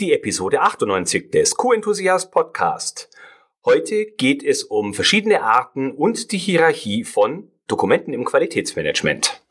die 0.00 0.12
Episode 0.12 0.60
98 0.60 1.32
des 1.32 1.56
Q-Enthusiast 1.56 2.30
Podcast. 2.30 3.10
Heute 3.64 4.06
geht 4.06 4.44
es 4.44 4.62
um 4.62 4.94
verschiedene 4.94 5.42
Arten 5.42 5.90
und 5.90 6.30
die 6.30 6.38
Hierarchie 6.38 7.02
von 7.02 7.50
Dokumenten 7.66 8.12
im 8.12 8.24
Qualitätsmanagement. 8.24 9.42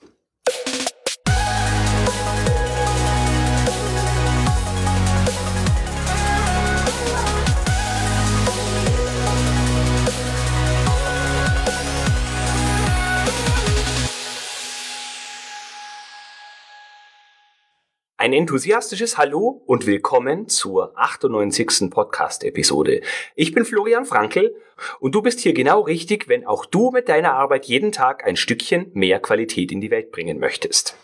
Ein 18.27 18.33
enthusiastisches 18.33 19.17
Hallo 19.17 19.61
und 19.67 19.87
willkommen 19.87 20.49
zur 20.49 20.91
98. 20.99 21.89
Podcast-Episode. 21.89 22.99
Ich 23.35 23.53
bin 23.53 23.63
Florian 23.63 24.03
Frankl 24.03 24.53
und 24.99 25.15
du 25.15 25.21
bist 25.21 25.39
hier 25.39 25.53
genau 25.53 25.79
richtig, 25.79 26.27
wenn 26.27 26.45
auch 26.45 26.65
du 26.65 26.91
mit 26.91 27.07
deiner 27.07 27.35
Arbeit 27.35 27.67
jeden 27.67 27.93
Tag 27.93 28.27
ein 28.27 28.35
Stückchen 28.35 28.91
mehr 28.93 29.21
Qualität 29.21 29.71
in 29.71 29.79
die 29.79 29.91
Welt 29.91 30.11
bringen 30.11 30.39
möchtest. 30.39 30.97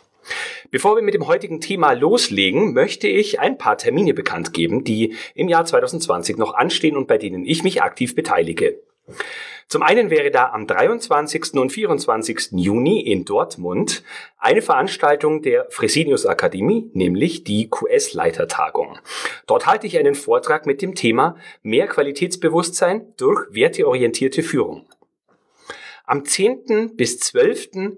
Bevor 0.69 0.97
wir 0.97 1.01
mit 1.01 1.13
dem 1.13 1.25
heutigen 1.25 1.61
Thema 1.61 1.93
loslegen, 1.93 2.73
möchte 2.73 3.07
ich 3.07 3.39
ein 3.39 3.57
paar 3.57 3.77
Termine 3.77 4.13
bekannt 4.13 4.51
geben, 4.51 4.83
die 4.83 5.15
im 5.33 5.47
Jahr 5.47 5.63
2020 5.63 6.35
noch 6.35 6.53
anstehen 6.53 6.97
und 6.97 7.07
bei 7.07 7.17
denen 7.17 7.45
ich 7.45 7.63
mich 7.63 7.81
aktiv 7.81 8.15
beteilige. 8.15 8.81
Zum 9.67 9.81
einen 9.81 10.09
wäre 10.09 10.29
da 10.29 10.51
am 10.51 10.67
23. 10.67 11.53
und 11.53 11.71
24. 11.71 12.49
Juni 12.51 13.01
in 13.01 13.25
Dortmund 13.25 14.03
eine 14.37 14.61
Veranstaltung 14.61 15.41
der 15.41 15.65
Fresenius 15.69 16.25
Akademie, 16.25 16.91
nämlich 16.93 17.43
die 17.43 17.69
QS-Leitertagung. 17.69 18.99
Dort 19.47 19.65
halte 19.65 19.87
ich 19.87 19.97
einen 19.97 20.15
Vortrag 20.15 20.65
mit 20.65 20.81
dem 20.81 20.95
Thema 20.95 21.37
Mehr 21.63 21.87
Qualitätsbewusstsein 21.87 23.13
durch 23.17 23.47
werteorientierte 23.49 24.43
Führung. 24.43 24.85
Am 26.05 26.25
10. 26.25 26.95
bis 26.95 27.19
12. 27.19 27.95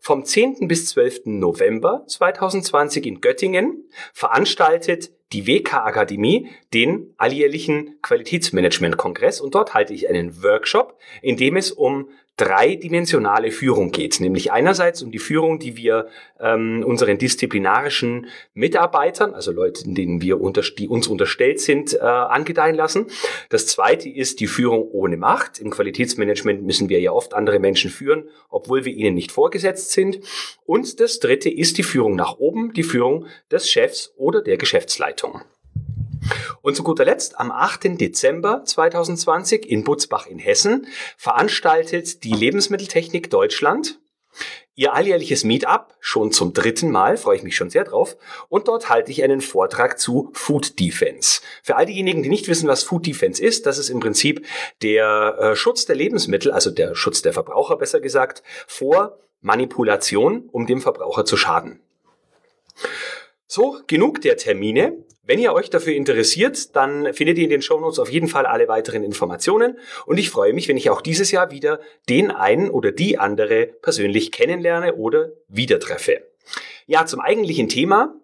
Vom 0.00 0.26
10. 0.26 0.68
bis 0.68 0.88
12. 0.88 1.22
November 1.24 2.04
2020 2.06 3.06
in 3.06 3.20
Göttingen 3.22 3.88
veranstaltet 4.12 5.10
die 5.34 5.46
WK-Akademie 5.46 6.48
den 6.72 7.12
alljährlichen 7.18 8.00
Qualitätsmanagement-Kongress 8.02 9.40
und 9.40 9.54
dort 9.54 9.74
halte 9.74 9.92
ich 9.92 10.08
einen 10.08 10.42
Workshop, 10.42 10.98
in 11.20 11.36
dem 11.36 11.56
es 11.56 11.72
um 11.72 12.08
dreidimensionale 12.36 13.52
Führung 13.52 13.92
geht. 13.92 14.18
Nämlich 14.18 14.50
einerseits 14.50 15.02
um 15.02 15.12
die 15.12 15.20
Führung, 15.20 15.60
die 15.60 15.76
wir 15.76 16.08
ähm, 16.40 16.82
unseren 16.84 17.16
disziplinarischen 17.16 18.26
Mitarbeitern, 18.54 19.34
also 19.34 19.52
Leuten, 19.52 19.94
denen 19.94 20.20
wir 20.20 20.40
unter, 20.40 20.62
die 20.62 20.88
uns 20.88 21.06
unterstellt 21.06 21.60
sind, 21.60 21.94
äh, 21.94 22.00
angedeihen 22.00 22.74
lassen. 22.74 23.06
Das 23.50 23.68
zweite 23.68 24.08
ist 24.08 24.40
die 24.40 24.48
Führung 24.48 24.82
ohne 24.90 25.16
Macht. 25.16 25.60
Im 25.60 25.70
Qualitätsmanagement 25.70 26.64
müssen 26.64 26.88
wir 26.88 27.00
ja 27.00 27.12
oft 27.12 27.34
andere 27.34 27.60
Menschen 27.60 27.90
führen, 27.90 28.28
obwohl 28.50 28.84
wir 28.84 28.92
ihnen 28.92 29.14
nicht 29.14 29.30
vorgesetzt 29.30 29.92
sind. 29.92 30.18
Und 30.66 30.98
das 30.98 31.20
dritte 31.20 31.50
ist 31.50 31.78
die 31.78 31.84
Führung 31.84 32.16
nach 32.16 32.38
oben, 32.38 32.72
die 32.72 32.82
Führung 32.82 33.26
des 33.52 33.70
Chefs 33.70 34.12
oder 34.16 34.42
der 34.42 34.56
Geschäftsleitung. 34.56 35.23
Und 36.62 36.76
zu 36.76 36.82
guter 36.82 37.04
Letzt, 37.04 37.38
am 37.38 37.50
8. 37.50 38.00
Dezember 38.00 38.64
2020 38.64 39.68
in 39.68 39.84
Butzbach 39.84 40.26
in 40.26 40.38
Hessen 40.38 40.86
veranstaltet 41.18 42.24
die 42.24 42.32
Lebensmitteltechnik 42.32 43.30
Deutschland 43.30 43.98
ihr 44.76 44.92
alljährliches 44.92 45.44
Meetup, 45.44 45.94
schon 46.00 46.32
zum 46.32 46.52
dritten 46.52 46.90
Mal, 46.90 47.16
freue 47.16 47.36
ich 47.36 47.42
mich 47.42 47.56
schon 47.56 47.70
sehr 47.70 47.84
drauf. 47.84 48.16
Und 48.48 48.68
dort 48.68 48.88
halte 48.88 49.10
ich 49.10 49.22
einen 49.22 49.40
Vortrag 49.40 49.98
zu 49.98 50.30
Food 50.32 50.78
Defense. 50.80 51.40
Für 51.62 51.76
all 51.76 51.86
diejenigen, 51.86 52.22
die 52.22 52.28
nicht 52.28 52.48
wissen, 52.48 52.68
was 52.68 52.82
Food 52.82 53.06
Defense 53.06 53.42
ist, 53.42 53.66
das 53.66 53.78
ist 53.78 53.88
im 53.88 54.00
Prinzip 54.00 54.44
der 54.82 55.36
äh, 55.38 55.56
Schutz 55.56 55.86
der 55.86 55.96
Lebensmittel, 55.96 56.50
also 56.50 56.70
der 56.70 56.94
Schutz 56.94 57.22
der 57.22 57.32
Verbraucher 57.32 57.76
besser 57.76 58.00
gesagt, 58.00 58.42
vor 58.66 59.18
Manipulation, 59.40 60.48
um 60.50 60.66
dem 60.66 60.80
Verbraucher 60.80 61.24
zu 61.24 61.36
schaden. 61.36 61.80
So, 63.46 63.80
genug 63.86 64.22
der 64.22 64.36
Termine. 64.36 65.04
Wenn 65.26 65.38
ihr 65.38 65.54
euch 65.54 65.70
dafür 65.70 65.94
interessiert, 65.94 66.76
dann 66.76 67.14
findet 67.14 67.38
ihr 67.38 67.44
in 67.44 67.50
den 67.50 67.62
Shownotes 67.62 67.98
auf 67.98 68.10
jeden 68.10 68.28
Fall 68.28 68.44
alle 68.44 68.68
weiteren 68.68 69.02
Informationen 69.02 69.78
und 70.04 70.18
ich 70.18 70.28
freue 70.28 70.52
mich, 70.52 70.68
wenn 70.68 70.76
ich 70.76 70.90
auch 70.90 71.00
dieses 71.00 71.30
Jahr 71.30 71.50
wieder 71.50 71.80
den 72.10 72.30
einen 72.30 72.68
oder 72.68 72.92
die 72.92 73.18
andere 73.18 73.66
persönlich 73.66 74.32
kennenlerne 74.32 74.96
oder 74.96 75.30
wieder 75.48 75.80
treffe. 75.80 76.22
Ja, 76.86 77.06
zum 77.06 77.20
eigentlichen 77.20 77.70
Thema. 77.70 78.14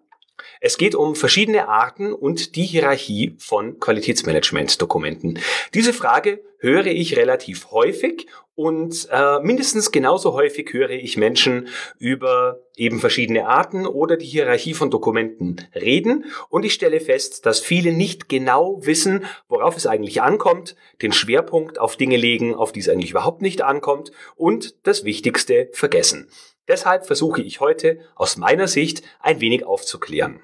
Es 0.63 0.77
geht 0.77 0.93
um 0.93 1.15
verschiedene 1.15 1.67
Arten 1.67 2.13
und 2.13 2.55
die 2.55 2.65
Hierarchie 2.65 3.33
von 3.39 3.79
Qualitätsmanagement-Dokumenten. 3.79 5.39
Diese 5.73 5.91
Frage 5.91 6.43
höre 6.59 6.85
ich 6.85 7.17
relativ 7.17 7.71
häufig 7.71 8.27
und 8.53 9.07
äh, 9.11 9.39
mindestens 9.39 9.91
genauso 9.91 10.33
häufig 10.33 10.71
höre 10.71 10.91
ich 10.91 11.17
Menschen 11.17 11.67
über 11.97 12.59
eben 12.75 12.99
verschiedene 12.99 13.47
Arten 13.47 13.87
oder 13.87 14.17
die 14.17 14.27
Hierarchie 14.27 14.75
von 14.75 14.91
Dokumenten 14.91 15.67
reden 15.73 16.25
und 16.49 16.63
ich 16.63 16.73
stelle 16.73 16.99
fest, 16.99 17.47
dass 17.47 17.59
viele 17.59 17.91
nicht 17.91 18.29
genau 18.29 18.85
wissen, 18.85 19.25
worauf 19.47 19.75
es 19.77 19.87
eigentlich 19.87 20.21
ankommt, 20.21 20.75
den 21.01 21.11
Schwerpunkt 21.11 21.79
auf 21.79 21.97
Dinge 21.97 22.17
legen, 22.17 22.53
auf 22.53 22.71
die 22.71 22.81
es 22.81 22.89
eigentlich 22.89 23.09
überhaupt 23.09 23.41
nicht 23.41 23.63
ankommt 23.63 24.11
und 24.35 24.75
das 24.85 25.05
Wichtigste 25.05 25.69
vergessen. 25.73 26.29
Deshalb 26.67 27.07
versuche 27.07 27.41
ich 27.41 27.61
heute 27.61 27.97
aus 28.13 28.37
meiner 28.37 28.67
Sicht 28.67 29.01
ein 29.21 29.41
wenig 29.41 29.65
aufzuklären. 29.65 30.39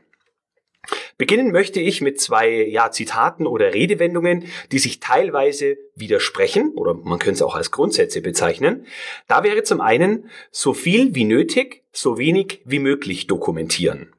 Beginnen 1.18 1.52
möchte 1.52 1.80
ich 1.80 2.02
mit 2.02 2.22
zwei 2.22 2.50
ja, 2.50 2.92
Zitaten 2.92 3.48
oder 3.48 3.74
Redewendungen, 3.74 4.46
die 4.72 4.78
sich 4.78 5.00
teilweise 5.00 5.78
widersprechen 5.96 6.74
oder 6.76 6.94
man 6.94 7.18
könnte 7.18 7.38
es 7.38 7.42
auch 7.42 7.56
als 7.56 7.72
Grundsätze 7.72 8.22
bezeichnen. 8.22 8.86
Da 9.28 9.44
wäre 9.44 9.64
zum 9.64 9.82
einen 9.82 10.30
so 10.52 10.74
viel 10.74 11.16
wie 11.16 11.26
nötig, 11.26 11.84
so 11.92 12.20
wenig 12.20 12.62
wie 12.66 12.80
möglich 12.80 13.26
dokumentieren. 13.26 14.14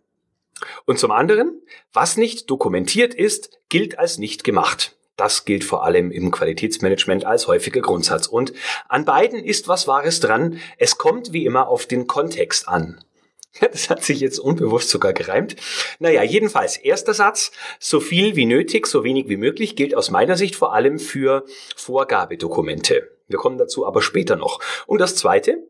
Und 0.86 0.98
zum 0.98 1.12
anderen, 1.12 1.62
was 1.92 2.16
nicht 2.16 2.50
dokumentiert 2.50 3.14
ist, 3.14 3.60
gilt 3.68 3.98
als 3.98 4.18
nicht 4.18 4.42
gemacht. 4.42 4.96
Das 5.16 5.44
gilt 5.44 5.64
vor 5.64 5.84
allem 5.84 6.10
im 6.10 6.30
Qualitätsmanagement 6.30 7.24
als 7.24 7.46
häufiger 7.46 7.80
Grundsatz. 7.80 8.26
Und 8.26 8.52
an 8.88 9.04
beiden 9.04 9.44
ist 9.44 9.68
was 9.68 9.86
Wahres 9.86 10.20
dran. 10.20 10.60
Es 10.78 10.98
kommt 10.98 11.32
wie 11.32 11.44
immer 11.44 11.68
auf 11.68 11.86
den 11.86 12.06
Kontext 12.06 12.68
an. 12.68 13.04
Das 13.60 13.90
hat 13.90 14.04
sich 14.04 14.20
jetzt 14.20 14.38
unbewusst 14.38 14.90
sogar 14.90 15.12
gereimt. 15.12 15.56
Naja, 15.98 16.22
jedenfalls, 16.22 16.76
erster 16.76 17.14
Satz, 17.14 17.52
so 17.78 18.00
viel 18.00 18.36
wie 18.36 18.46
nötig, 18.46 18.86
so 18.86 19.04
wenig 19.04 19.28
wie 19.28 19.36
möglich, 19.36 19.76
gilt 19.76 19.94
aus 19.94 20.10
meiner 20.10 20.36
Sicht 20.36 20.56
vor 20.56 20.74
allem 20.74 20.98
für 20.98 21.44
Vorgabedokumente. 21.76 23.10
Wir 23.26 23.38
kommen 23.38 23.58
dazu 23.58 23.86
aber 23.86 24.02
später 24.02 24.36
noch. 24.36 24.60
Und 24.86 25.00
das 25.00 25.16
zweite, 25.16 25.66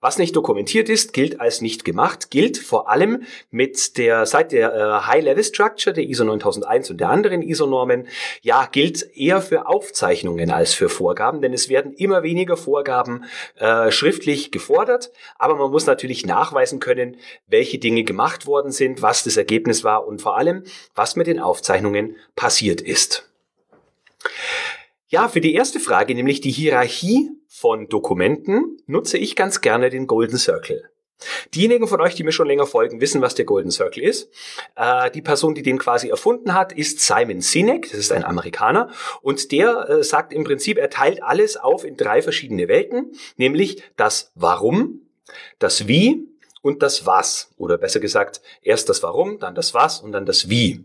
was 0.00 0.18
nicht 0.18 0.36
dokumentiert 0.36 0.88
ist, 0.88 1.12
gilt 1.12 1.40
als 1.40 1.60
nicht 1.60 1.84
gemacht, 1.84 2.30
gilt 2.30 2.58
vor 2.58 2.88
allem 2.88 3.24
mit 3.50 3.98
der, 3.98 4.26
seit 4.26 4.52
der 4.52 4.74
äh, 4.74 5.06
High-Level-Structure 5.06 5.94
der 5.94 6.04
ISO 6.04 6.24
9001 6.24 6.90
und 6.90 7.00
der 7.00 7.08
anderen 7.10 7.42
ISO-Normen, 7.42 8.08
ja, 8.42 8.66
gilt 8.70 9.02
eher 9.16 9.40
für 9.40 9.66
Aufzeichnungen 9.66 10.50
als 10.50 10.74
für 10.74 10.88
Vorgaben, 10.88 11.40
denn 11.40 11.52
es 11.52 11.68
werden 11.68 11.92
immer 11.92 12.22
weniger 12.22 12.56
Vorgaben 12.56 13.24
äh, 13.56 13.90
schriftlich 13.90 14.52
gefordert, 14.52 15.10
aber 15.36 15.56
man 15.56 15.70
muss 15.70 15.86
natürlich 15.86 16.24
nachweisen 16.26 16.80
können, 16.80 17.16
welche 17.46 17.78
Dinge 17.78 18.04
gemacht 18.04 18.46
worden 18.46 18.70
sind, 18.70 19.02
was 19.02 19.24
das 19.24 19.36
Ergebnis 19.36 19.84
war 19.84 20.06
und 20.06 20.22
vor 20.22 20.36
allem, 20.36 20.64
was 20.94 21.16
mit 21.16 21.26
den 21.26 21.40
Aufzeichnungen 21.40 22.16
passiert 22.36 22.80
ist. 22.80 23.27
Ja, 25.10 25.28
für 25.28 25.40
die 25.40 25.54
erste 25.54 25.80
Frage, 25.80 26.14
nämlich 26.14 26.42
die 26.42 26.50
Hierarchie 26.50 27.30
von 27.48 27.88
Dokumenten, 27.88 28.76
nutze 28.86 29.16
ich 29.16 29.36
ganz 29.36 29.62
gerne 29.62 29.88
den 29.88 30.06
Golden 30.06 30.36
Circle. 30.36 30.90
Diejenigen 31.54 31.88
von 31.88 32.02
euch, 32.02 32.14
die 32.14 32.24
mir 32.24 32.32
schon 32.32 32.46
länger 32.46 32.66
folgen, 32.66 33.00
wissen, 33.00 33.22
was 33.22 33.34
der 33.34 33.46
Golden 33.46 33.70
Circle 33.70 34.02
ist. 34.02 34.30
Äh, 34.76 35.10
die 35.10 35.22
Person, 35.22 35.54
die 35.54 35.62
den 35.62 35.78
quasi 35.78 36.10
erfunden 36.10 36.52
hat, 36.52 36.74
ist 36.74 37.00
Simon 37.00 37.40
Sinek. 37.40 37.90
Das 37.90 37.98
ist 37.98 38.12
ein 38.12 38.22
Amerikaner. 38.22 38.90
Und 39.22 39.50
der 39.50 39.88
äh, 39.88 40.04
sagt 40.04 40.34
im 40.34 40.44
Prinzip, 40.44 40.76
er 40.76 40.90
teilt 40.90 41.22
alles 41.22 41.56
auf 41.56 41.84
in 41.84 41.96
drei 41.96 42.20
verschiedene 42.20 42.68
Welten, 42.68 43.12
nämlich 43.38 43.82
das 43.96 44.30
Warum, 44.34 45.00
das 45.58 45.88
Wie 45.88 46.28
und 46.60 46.82
das 46.82 47.06
Was. 47.06 47.50
Oder 47.56 47.78
besser 47.78 47.98
gesagt, 47.98 48.42
erst 48.60 48.90
das 48.90 49.02
Warum, 49.02 49.38
dann 49.38 49.54
das 49.54 49.72
Was 49.72 50.00
und 50.00 50.12
dann 50.12 50.26
das 50.26 50.50
Wie. 50.50 50.84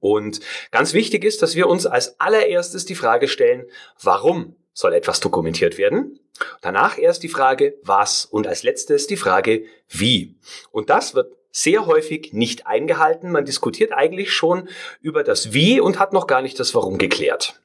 Und 0.00 0.40
ganz 0.70 0.94
wichtig 0.94 1.24
ist, 1.24 1.42
dass 1.42 1.56
wir 1.56 1.66
uns 1.66 1.86
als 1.86 2.20
allererstes 2.20 2.84
die 2.84 2.94
Frage 2.94 3.28
stellen, 3.28 3.66
warum 4.00 4.56
soll 4.72 4.94
etwas 4.94 5.20
dokumentiert 5.20 5.76
werden? 5.76 6.20
Danach 6.60 6.98
erst 6.98 7.22
die 7.24 7.28
Frage, 7.28 7.74
was 7.82 8.24
und 8.24 8.46
als 8.46 8.62
letztes 8.62 9.06
die 9.08 9.16
Frage, 9.16 9.64
wie. 9.88 10.36
Und 10.70 10.88
das 10.90 11.14
wird 11.14 11.32
sehr 11.50 11.86
häufig 11.86 12.32
nicht 12.32 12.66
eingehalten. 12.66 13.32
Man 13.32 13.44
diskutiert 13.44 13.92
eigentlich 13.92 14.32
schon 14.32 14.68
über 15.00 15.24
das 15.24 15.52
Wie 15.52 15.80
und 15.80 15.98
hat 15.98 16.12
noch 16.12 16.26
gar 16.26 16.42
nicht 16.42 16.60
das 16.60 16.74
Warum 16.74 16.98
geklärt. 16.98 17.60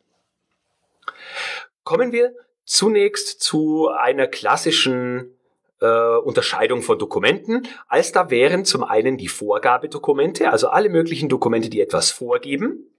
Kommen 1.84 2.12
wir 2.12 2.34
zunächst 2.66 3.42
zu 3.42 3.90
einer 3.90 4.28
klassischen 4.28 5.38
äh, 5.84 6.18
Unterscheidung 6.18 6.82
von 6.82 6.98
Dokumenten, 6.98 7.68
als 7.88 8.12
da 8.14 8.30
wären 8.30 8.64
zum 8.64 8.84
einen 8.84 9.18
die 9.18 9.28
Vorgabedokumente, 9.28 10.50
also 10.50 10.70
alle 10.70 10.90
möglichen 10.90 11.30
Dokumente, 11.30 11.70
die 11.70 11.82
etwas 11.82 12.10
vorgeben, 12.10 12.90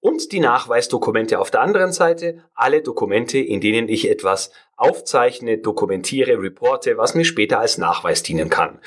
und 0.00 0.32
die 0.32 0.40
Nachweisdokumente 0.40 1.38
auf 1.38 1.50
der 1.50 1.60
anderen 1.60 1.92
Seite, 1.92 2.42
alle 2.54 2.80
Dokumente, 2.80 3.38
in 3.38 3.60
denen 3.60 3.88
ich 3.88 4.08
etwas 4.08 4.50
aufzeichne, 4.76 5.58
dokumentiere, 5.58 6.40
reporte, 6.40 6.96
was 6.96 7.14
mir 7.14 7.26
später 7.26 7.60
als 7.60 7.76
Nachweis 7.76 8.22
dienen 8.22 8.48
kann. 8.48 8.78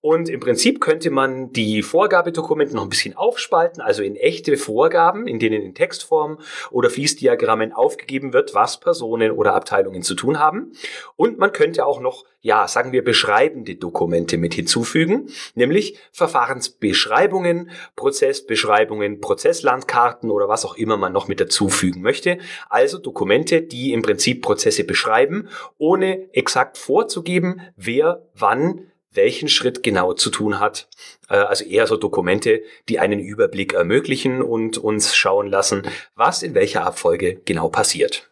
Und 0.00 0.30
im 0.30 0.40
Prinzip 0.40 0.80
könnte 0.80 1.10
man 1.10 1.52
die 1.52 1.82
Vorgabedokumente 1.82 2.74
noch 2.74 2.84
ein 2.84 2.88
bisschen 2.88 3.14
aufspalten, 3.14 3.82
also 3.82 4.02
in 4.02 4.16
echte 4.16 4.56
Vorgaben, 4.56 5.26
in 5.26 5.38
denen 5.38 5.60
in 5.60 5.74
Textform 5.74 6.38
oder 6.70 6.88
Fließdiagrammen 6.88 7.74
aufgegeben 7.74 8.32
wird, 8.32 8.54
was 8.54 8.80
Personen 8.80 9.32
oder 9.32 9.52
Abteilungen 9.54 10.02
zu 10.02 10.14
tun 10.14 10.38
haben. 10.38 10.72
Und 11.16 11.38
man 11.38 11.52
könnte 11.52 11.84
auch 11.84 12.00
noch, 12.00 12.24
ja, 12.42 12.66
sagen 12.66 12.90
wir, 12.92 13.04
beschreibende 13.04 13.76
Dokumente 13.76 14.36
mit 14.36 14.54
hinzufügen, 14.54 15.28
nämlich 15.54 15.96
Verfahrensbeschreibungen, 16.10 17.70
Prozessbeschreibungen, 17.94 19.20
Prozesslandkarten 19.20 20.30
oder 20.30 20.48
was 20.48 20.64
auch 20.64 20.74
immer 20.74 20.96
man 20.96 21.12
noch 21.12 21.28
mit 21.28 21.40
dazufügen 21.40 22.02
möchte. 22.02 22.38
Also 22.68 22.98
Dokumente, 22.98 23.62
die 23.62 23.92
im 23.92 24.02
Prinzip 24.02 24.42
Prozesse 24.42 24.84
beschreiben 24.84 25.48
ohne 25.78 26.28
exakt 26.34 26.78
vorzugeben, 26.78 27.60
wer 27.76 28.26
wann 28.34 28.88
welchen 29.14 29.48
Schritt 29.48 29.82
genau 29.82 30.14
zu 30.14 30.30
tun 30.30 30.58
hat. 30.58 30.88
Äh, 31.28 31.34
also 31.34 31.64
eher 31.64 31.86
so 31.86 31.96
Dokumente, 31.96 32.62
die 32.88 32.98
einen 32.98 33.20
Überblick 33.20 33.74
ermöglichen 33.74 34.42
und 34.42 34.78
uns 34.78 35.14
schauen 35.14 35.48
lassen, 35.48 35.82
was 36.16 36.42
in 36.42 36.54
welcher 36.54 36.84
Abfolge 36.84 37.40
genau 37.44 37.68
passiert. 37.68 38.30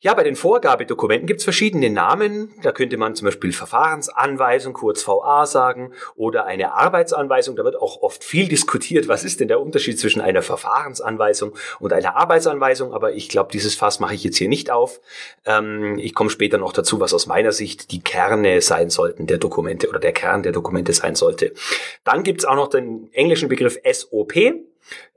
Ja, 0.00 0.14
bei 0.14 0.22
den 0.22 0.36
Vorgabedokumenten 0.36 1.26
gibt 1.26 1.40
es 1.40 1.44
verschiedene 1.44 1.90
Namen. 1.90 2.54
Da 2.62 2.70
könnte 2.70 2.96
man 2.96 3.16
zum 3.16 3.24
Beispiel 3.24 3.52
Verfahrensanweisung, 3.52 4.72
kurz 4.72 5.04
VA 5.08 5.44
sagen, 5.44 5.92
oder 6.14 6.46
eine 6.46 6.72
Arbeitsanweisung. 6.72 7.56
Da 7.56 7.64
wird 7.64 7.74
auch 7.74 8.00
oft 8.02 8.22
viel 8.22 8.46
diskutiert, 8.46 9.08
was 9.08 9.24
ist 9.24 9.40
denn 9.40 9.48
der 9.48 9.60
Unterschied 9.60 9.98
zwischen 9.98 10.20
einer 10.20 10.42
Verfahrensanweisung 10.42 11.56
und 11.80 11.92
einer 11.92 12.14
Arbeitsanweisung. 12.14 12.94
Aber 12.94 13.14
ich 13.14 13.28
glaube, 13.28 13.50
dieses 13.50 13.74
Fass 13.74 13.98
mache 13.98 14.14
ich 14.14 14.22
jetzt 14.22 14.36
hier 14.36 14.48
nicht 14.48 14.70
auf. 14.70 15.00
Ähm, 15.44 15.98
ich 15.98 16.14
komme 16.14 16.30
später 16.30 16.58
noch 16.58 16.72
dazu, 16.72 17.00
was 17.00 17.12
aus 17.12 17.26
meiner 17.26 17.50
Sicht 17.50 17.90
die 17.90 18.00
Kerne 18.00 18.60
sein 18.60 18.90
sollten 18.90 19.26
der 19.26 19.38
Dokumente 19.38 19.88
oder 19.88 19.98
der 19.98 20.12
Kern 20.12 20.44
der 20.44 20.52
Dokumente 20.52 20.92
sein 20.92 21.16
sollte. 21.16 21.54
Dann 22.04 22.22
gibt 22.22 22.42
es 22.42 22.44
auch 22.44 22.54
noch 22.54 22.68
den 22.68 23.12
englischen 23.12 23.48
Begriff 23.48 23.76
SOP. 23.84 24.34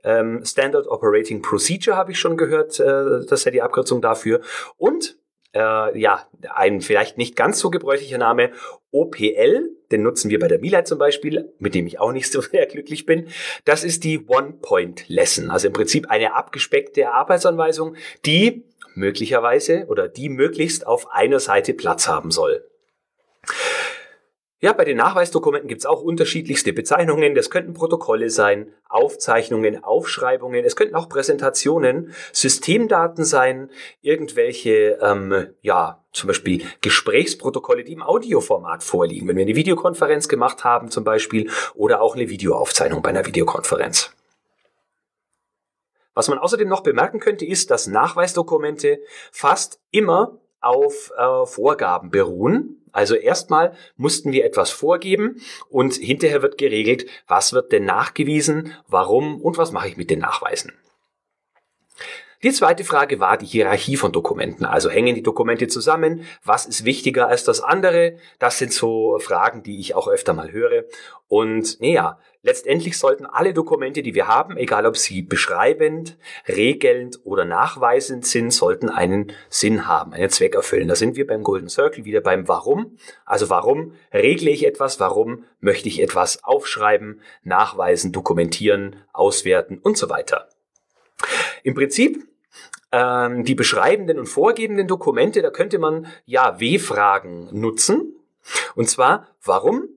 Ähm, 0.04 0.44
Standard 0.44 0.86
Operating 0.86 1.42
Procedure 1.42 1.96
habe 1.96 2.12
ich 2.12 2.18
schon 2.18 2.36
gehört, 2.36 2.78
äh, 2.80 2.84
das 2.84 3.40
ist 3.40 3.44
ja 3.44 3.50
die 3.50 3.62
Abkürzung 3.62 4.00
dafür. 4.02 4.40
Und 4.76 5.16
äh, 5.54 5.98
ja, 5.98 6.26
ein 6.54 6.80
vielleicht 6.80 7.18
nicht 7.18 7.36
ganz 7.36 7.58
so 7.58 7.70
gebräuchlicher 7.70 8.18
Name, 8.18 8.52
OPL, 8.90 9.70
den 9.90 10.02
nutzen 10.02 10.30
wir 10.30 10.38
bei 10.38 10.48
der 10.48 10.58
Milite 10.58 10.84
zum 10.84 10.98
Beispiel, 10.98 11.52
mit 11.58 11.74
dem 11.74 11.86
ich 11.86 12.00
auch 12.00 12.12
nicht 12.12 12.30
so 12.30 12.40
sehr 12.42 12.66
glücklich 12.66 13.06
bin. 13.06 13.28
Das 13.64 13.84
ist 13.84 14.04
die 14.04 14.26
One-Point-Lesson, 14.26 15.50
also 15.50 15.68
im 15.68 15.72
Prinzip 15.72 16.10
eine 16.10 16.34
abgespeckte 16.34 17.10
Arbeitsanweisung, 17.10 17.96
die 18.24 18.64
möglicherweise 18.94 19.86
oder 19.86 20.08
die 20.08 20.28
möglichst 20.28 20.86
auf 20.86 21.10
einer 21.10 21.40
Seite 21.40 21.74
Platz 21.74 22.08
haben 22.08 22.30
soll. 22.30 22.64
Ja, 24.64 24.72
bei 24.72 24.84
den 24.84 24.98
Nachweisdokumenten 24.98 25.66
gibt's 25.68 25.86
auch 25.86 26.02
unterschiedlichste 26.02 26.72
Bezeichnungen. 26.72 27.34
Das 27.34 27.50
könnten 27.50 27.74
Protokolle 27.74 28.30
sein, 28.30 28.72
Aufzeichnungen, 28.88 29.82
Aufschreibungen, 29.82 30.64
es 30.64 30.76
könnten 30.76 30.94
auch 30.94 31.08
Präsentationen, 31.08 32.14
Systemdaten 32.30 33.24
sein, 33.24 33.70
irgendwelche, 34.02 35.00
ähm, 35.02 35.48
ja, 35.62 36.04
zum 36.12 36.28
Beispiel 36.28 36.62
Gesprächsprotokolle, 36.80 37.82
die 37.82 37.92
im 37.92 38.04
Audioformat 38.04 38.84
vorliegen, 38.84 39.26
wenn 39.26 39.36
wir 39.36 39.42
eine 39.42 39.56
Videokonferenz 39.56 40.28
gemacht 40.28 40.62
haben 40.62 40.92
zum 40.92 41.02
Beispiel 41.02 41.50
oder 41.74 42.00
auch 42.00 42.14
eine 42.14 42.28
Videoaufzeichnung 42.28 43.02
bei 43.02 43.08
einer 43.08 43.26
Videokonferenz. 43.26 44.14
Was 46.14 46.28
man 46.28 46.38
außerdem 46.38 46.68
noch 46.68 46.84
bemerken 46.84 47.18
könnte, 47.18 47.44
ist, 47.44 47.72
dass 47.72 47.88
Nachweisdokumente 47.88 49.00
fast 49.32 49.80
immer 49.90 50.38
auf 50.62 51.12
äh, 51.16 51.46
Vorgaben 51.46 52.10
beruhen. 52.10 52.78
Also 52.92 53.14
erstmal 53.14 53.74
mussten 53.96 54.32
wir 54.32 54.44
etwas 54.44 54.70
vorgeben 54.70 55.40
und 55.68 55.94
hinterher 55.94 56.42
wird 56.42 56.58
geregelt, 56.58 57.06
was 57.26 57.52
wird 57.52 57.72
denn 57.72 57.84
nachgewiesen, 57.84 58.74
warum 58.86 59.40
und 59.40 59.58
was 59.58 59.72
mache 59.72 59.88
ich 59.88 59.96
mit 59.96 60.10
den 60.10 60.20
Nachweisen. 60.20 60.72
Die 62.42 62.50
zweite 62.50 62.82
Frage 62.82 63.20
war 63.20 63.36
die 63.36 63.46
Hierarchie 63.46 63.96
von 63.96 64.10
Dokumenten. 64.10 64.64
Also 64.64 64.90
hängen 64.90 65.14
die 65.14 65.22
Dokumente 65.22 65.68
zusammen? 65.68 66.26
Was 66.44 66.66
ist 66.66 66.84
wichtiger 66.84 67.28
als 67.28 67.44
das 67.44 67.60
andere? 67.60 68.16
Das 68.40 68.58
sind 68.58 68.72
so 68.72 69.16
Fragen, 69.20 69.62
die 69.62 69.78
ich 69.78 69.94
auch 69.94 70.08
öfter 70.08 70.32
mal 70.32 70.50
höre. 70.50 70.86
Und 71.28 71.80
naja, 71.80 72.18
letztendlich 72.42 72.98
sollten 72.98 73.26
alle 73.26 73.54
Dokumente, 73.54 74.02
die 74.02 74.16
wir 74.16 74.26
haben, 74.26 74.56
egal 74.56 74.86
ob 74.86 74.96
sie 74.96 75.22
beschreibend, 75.22 76.18
regelnd 76.48 77.20
oder 77.22 77.44
nachweisend 77.44 78.26
sind, 78.26 78.52
sollten 78.52 78.88
einen 78.88 79.30
Sinn 79.48 79.86
haben, 79.86 80.12
einen 80.12 80.30
Zweck 80.30 80.56
erfüllen. 80.56 80.88
Da 80.88 80.96
sind 80.96 81.14
wir 81.14 81.28
beim 81.28 81.44
Golden 81.44 81.68
Circle 81.68 82.04
wieder 82.04 82.22
beim 82.22 82.48
Warum. 82.48 82.96
Also 83.24 83.50
warum 83.50 83.94
regle 84.12 84.50
ich 84.50 84.66
etwas? 84.66 84.98
Warum 84.98 85.44
möchte 85.60 85.86
ich 85.86 86.02
etwas 86.02 86.42
aufschreiben, 86.42 87.20
nachweisen, 87.44 88.10
dokumentieren, 88.10 88.96
auswerten 89.12 89.78
und 89.78 89.96
so 89.96 90.10
weiter? 90.10 90.48
Im 91.62 91.74
Prinzip 91.74 92.31
ähm, 92.92 93.44
die 93.44 93.54
beschreibenden 93.54 94.18
und 94.18 94.26
vorgebenden 94.26 94.86
Dokumente, 94.86 95.42
da 95.42 95.50
könnte 95.50 95.78
man 95.78 96.06
ja 96.26 96.60
W-Fragen 96.60 97.48
nutzen. 97.58 98.14
Und 98.74 98.88
zwar, 98.88 99.28
warum, 99.42 99.88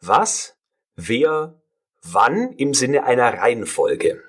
was, 0.00 0.56
wer, 0.94 1.60
wann 2.02 2.52
im 2.52 2.74
Sinne 2.74 3.04
einer 3.04 3.34
Reihenfolge. 3.34 4.22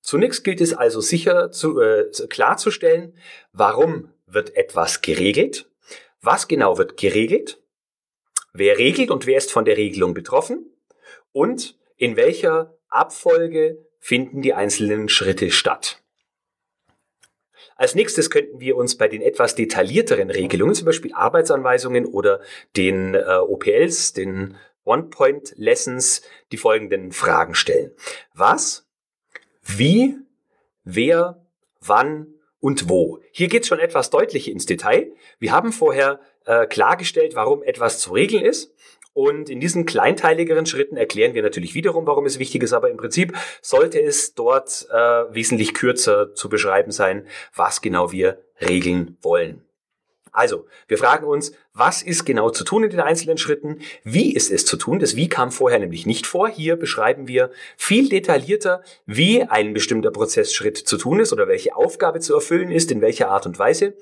Zunächst 0.00 0.44
gilt 0.44 0.60
es 0.60 0.74
also 0.74 1.00
sicher 1.00 1.50
zu, 1.50 1.80
äh, 1.80 2.10
klarzustellen, 2.28 3.16
warum 3.52 4.10
wird 4.26 4.54
etwas 4.54 5.00
geregelt, 5.00 5.70
was 6.20 6.46
genau 6.46 6.76
wird 6.76 6.98
geregelt, 6.98 7.62
wer 8.52 8.76
regelt 8.76 9.10
und 9.10 9.26
wer 9.26 9.38
ist 9.38 9.50
von 9.50 9.64
der 9.64 9.78
Regelung 9.78 10.12
betroffen 10.12 10.70
und 11.32 11.78
in 11.96 12.16
welcher 12.16 12.76
Abfolge 12.88 13.78
finden 14.04 14.42
die 14.42 14.52
einzelnen 14.52 15.08
Schritte 15.08 15.50
statt. 15.50 16.02
Als 17.74 17.94
nächstes 17.94 18.28
könnten 18.28 18.60
wir 18.60 18.76
uns 18.76 18.98
bei 18.98 19.08
den 19.08 19.22
etwas 19.22 19.54
detaillierteren 19.54 20.28
Regelungen, 20.28 20.74
zum 20.74 20.84
Beispiel 20.84 21.14
Arbeitsanweisungen 21.14 22.04
oder 22.04 22.42
den 22.76 23.14
äh, 23.14 23.38
OPLs, 23.38 24.12
den 24.12 24.58
One-Point-Lessons, 24.84 26.20
die 26.52 26.58
folgenden 26.58 27.12
Fragen 27.12 27.54
stellen. 27.54 27.92
Was, 28.34 28.86
wie, 29.62 30.18
wer, 30.84 31.42
wann 31.80 32.26
und 32.60 32.90
wo. 32.90 33.20
Hier 33.32 33.48
geht 33.48 33.62
es 33.62 33.68
schon 33.68 33.80
etwas 33.80 34.10
deutlicher 34.10 34.52
ins 34.52 34.66
Detail. 34.66 35.14
Wir 35.38 35.52
haben 35.52 35.72
vorher 35.72 36.20
äh, 36.44 36.66
klargestellt, 36.66 37.36
warum 37.36 37.62
etwas 37.62 38.00
zu 38.00 38.12
regeln 38.12 38.44
ist. 38.44 38.74
Und 39.14 39.48
in 39.48 39.60
diesen 39.60 39.86
kleinteiligeren 39.86 40.66
Schritten 40.66 40.96
erklären 40.96 41.34
wir 41.34 41.42
natürlich 41.42 41.74
wiederum, 41.74 42.06
warum 42.06 42.26
es 42.26 42.40
wichtig 42.40 42.64
ist, 42.64 42.72
aber 42.72 42.90
im 42.90 42.96
Prinzip 42.96 43.32
sollte 43.62 44.02
es 44.02 44.34
dort 44.34 44.86
äh, 44.90 44.96
wesentlich 44.96 45.72
kürzer 45.72 46.34
zu 46.34 46.48
beschreiben 46.48 46.90
sein, 46.90 47.26
was 47.54 47.80
genau 47.80 48.10
wir 48.10 48.42
regeln 48.60 49.16
wollen. 49.22 49.62
Also, 50.32 50.66
wir 50.88 50.98
fragen 50.98 51.26
uns, 51.26 51.52
was 51.76 52.02
ist 52.02 52.24
genau 52.24 52.50
zu 52.50 52.62
tun 52.62 52.84
in 52.84 52.90
den 52.90 53.00
einzelnen 53.00 53.36
Schritten? 53.36 53.80
Wie 54.04 54.32
ist 54.32 54.52
es 54.52 54.64
zu 54.64 54.76
tun? 54.76 55.00
Das 55.00 55.16
Wie 55.16 55.28
kam 55.28 55.50
vorher 55.50 55.80
nämlich 55.80 56.06
nicht 56.06 56.24
vor. 56.24 56.48
Hier 56.48 56.76
beschreiben 56.76 57.26
wir 57.26 57.50
viel 57.76 58.08
detaillierter, 58.08 58.84
wie 59.06 59.42
ein 59.42 59.74
bestimmter 59.74 60.12
Prozessschritt 60.12 60.78
zu 60.78 60.96
tun 60.96 61.18
ist 61.18 61.32
oder 61.32 61.48
welche 61.48 61.74
Aufgabe 61.74 62.20
zu 62.20 62.32
erfüllen 62.32 62.70
ist, 62.70 62.92
in 62.92 63.00
welcher 63.00 63.28
Art 63.28 63.44
und 63.46 63.58
Weise, 63.58 63.94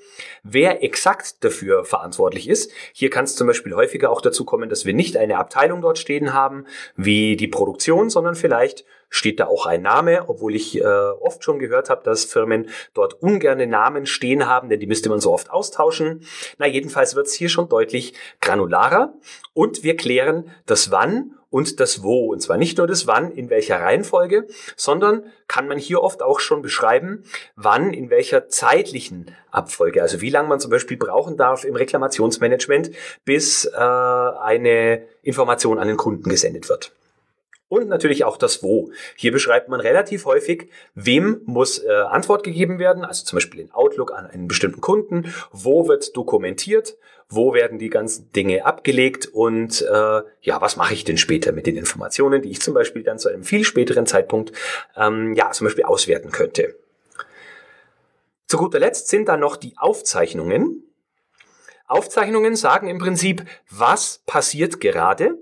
wer 0.43 0.83
exakt 0.83 1.43
dafür 1.43 1.83
verantwortlich 1.83 2.47
ist. 2.47 2.71
Hier 2.93 3.09
kann 3.09 3.25
es 3.25 3.35
zum 3.35 3.47
Beispiel 3.47 3.73
häufiger 3.73 4.11
auch 4.11 4.21
dazu 4.21 4.45
kommen, 4.45 4.69
dass 4.69 4.85
wir 4.85 4.93
nicht 4.93 5.17
eine 5.17 5.39
Abteilung 5.39 5.81
dort 5.81 5.97
stehen 5.97 6.31
haben, 6.31 6.65
wie 6.95 7.35
die 7.37 7.47
Produktion, 7.47 8.11
sondern 8.11 8.35
vielleicht 8.35 8.85
steht 9.13 9.39
da 9.39 9.45
auch 9.45 9.67
ein 9.67 9.83
Name, 9.83 10.27
obwohl 10.27 10.55
ich 10.55 10.79
äh, 10.79 10.83
oft 10.83 11.43
schon 11.43 11.59
gehört 11.59 11.91
habe, 11.91 12.03
dass 12.03 12.25
Firmen 12.25 12.69
dort 12.95 13.21
ungerne 13.21 13.67
Namen 13.67 14.07
stehen 14.07 14.47
haben, 14.47 14.69
denn 14.69 14.79
die 14.79 14.87
müsste 14.87 15.09
man 15.09 15.19
so 15.19 15.31
oft 15.31 15.51
austauschen. 15.51 16.25
Na, 16.57 16.65
jedenfalls 16.65 17.15
wird 17.15 17.27
es 17.27 17.33
hier 17.33 17.49
schon 17.49 17.69
deutlich 17.69 18.15
granularer 18.41 19.13
und 19.53 19.83
wir 19.83 19.95
klären 19.95 20.49
das 20.65 20.89
Wann 20.89 21.35
und 21.51 21.79
das 21.79 22.01
Wo. 22.01 22.31
Und 22.31 22.41
zwar 22.41 22.57
nicht 22.57 22.79
nur 22.79 22.87
das 22.87 23.05
Wann 23.05 23.31
in 23.31 23.51
welcher 23.51 23.79
Reihenfolge, 23.79 24.47
sondern 24.75 25.25
kann 25.47 25.67
man 25.67 25.77
hier 25.77 26.01
oft 26.01 26.23
auch 26.23 26.39
schon 26.39 26.63
beschreiben, 26.63 27.23
wann 27.55 27.93
in 27.93 28.09
welcher 28.09 28.49
zeitlichen 28.49 29.29
Abfolge. 29.51 30.01
Also 30.01 30.21
wie 30.21 30.31
lange 30.31 30.49
man 30.49 30.59
zum 30.59 30.71
Beispiel 30.71 30.97
brauchen 30.97 31.37
darf 31.37 31.65
im 31.65 31.75
Reklamationsmanagement, 31.75 32.89
bis 33.25 33.65
äh, 33.65 33.77
eine 33.77 35.03
Information 35.21 35.77
an 35.77 35.87
den 35.87 35.97
Kunden 35.97 36.27
gesendet 36.27 36.67
wird. 36.67 36.91
Und 37.81 37.89
natürlich 37.89 38.23
auch 38.23 38.37
das 38.37 38.63
Wo. 38.63 38.91
Hier 39.15 39.31
beschreibt 39.31 39.69
man 39.69 39.79
relativ 39.79 40.25
häufig, 40.25 40.69
wem 40.95 41.41
muss 41.45 41.79
äh, 41.79 41.91
Antwort 41.91 42.43
gegeben 42.43 42.79
werden, 42.79 43.03
also 43.03 43.25
zum 43.25 43.37
Beispiel 43.37 43.61
in 43.61 43.71
Outlook 43.71 44.13
an 44.13 44.25
einen 44.27 44.47
bestimmten 44.47 44.81
Kunden, 44.81 45.33
wo 45.51 45.87
wird 45.87 46.15
dokumentiert, 46.15 46.97
wo 47.29 47.53
werden 47.53 47.79
die 47.79 47.89
ganzen 47.89 48.31
Dinge 48.31 48.65
abgelegt 48.65 49.27
und 49.27 49.81
äh, 49.81 50.21
ja, 50.41 50.61
was 50.61 50.75
mache 50.75 50.93
ich 50.93 51.03
denn 51.03 51.17
später 51.17 51.51
mit 51.51 51.65
den 51.65 51.77
Informationen, 51.77 52.41
die 52.41 52.51
ich 52.51 52.61
zum 52.61 52.73
Beispiel 52.73 53.03
dann 53.03 53.19
zu 53.19 53.29
einem 53.29 53.43
viel 53.43 53.63
späteren 53.63 54.05
Zeitpunkt 54.05 54.51
ähm, 54.95 55.33
ja 55.33 55.51
zum 55.51 55.65
Beispiel 55.65 55.85
auswerten 55.85 56.31
könnte. 56.31 56.75
Zu 58.47 58.57
guter 58.57 58.79
Letzt 58.79 59.07
sind 59.07 59.29
dann 59.29 59.39
noch 59.39 59.55
die 59.55 59.73
Aufzeichnungen. 59.77 60.83
Aufzeichnungen 61.87 62.55
sagen 62.55 62.87
im 62.87 62.99
Prinzip, 62.99 63.43
was 63.69 64.21
passiert 64.25 64.79
gerade 64.79 65.37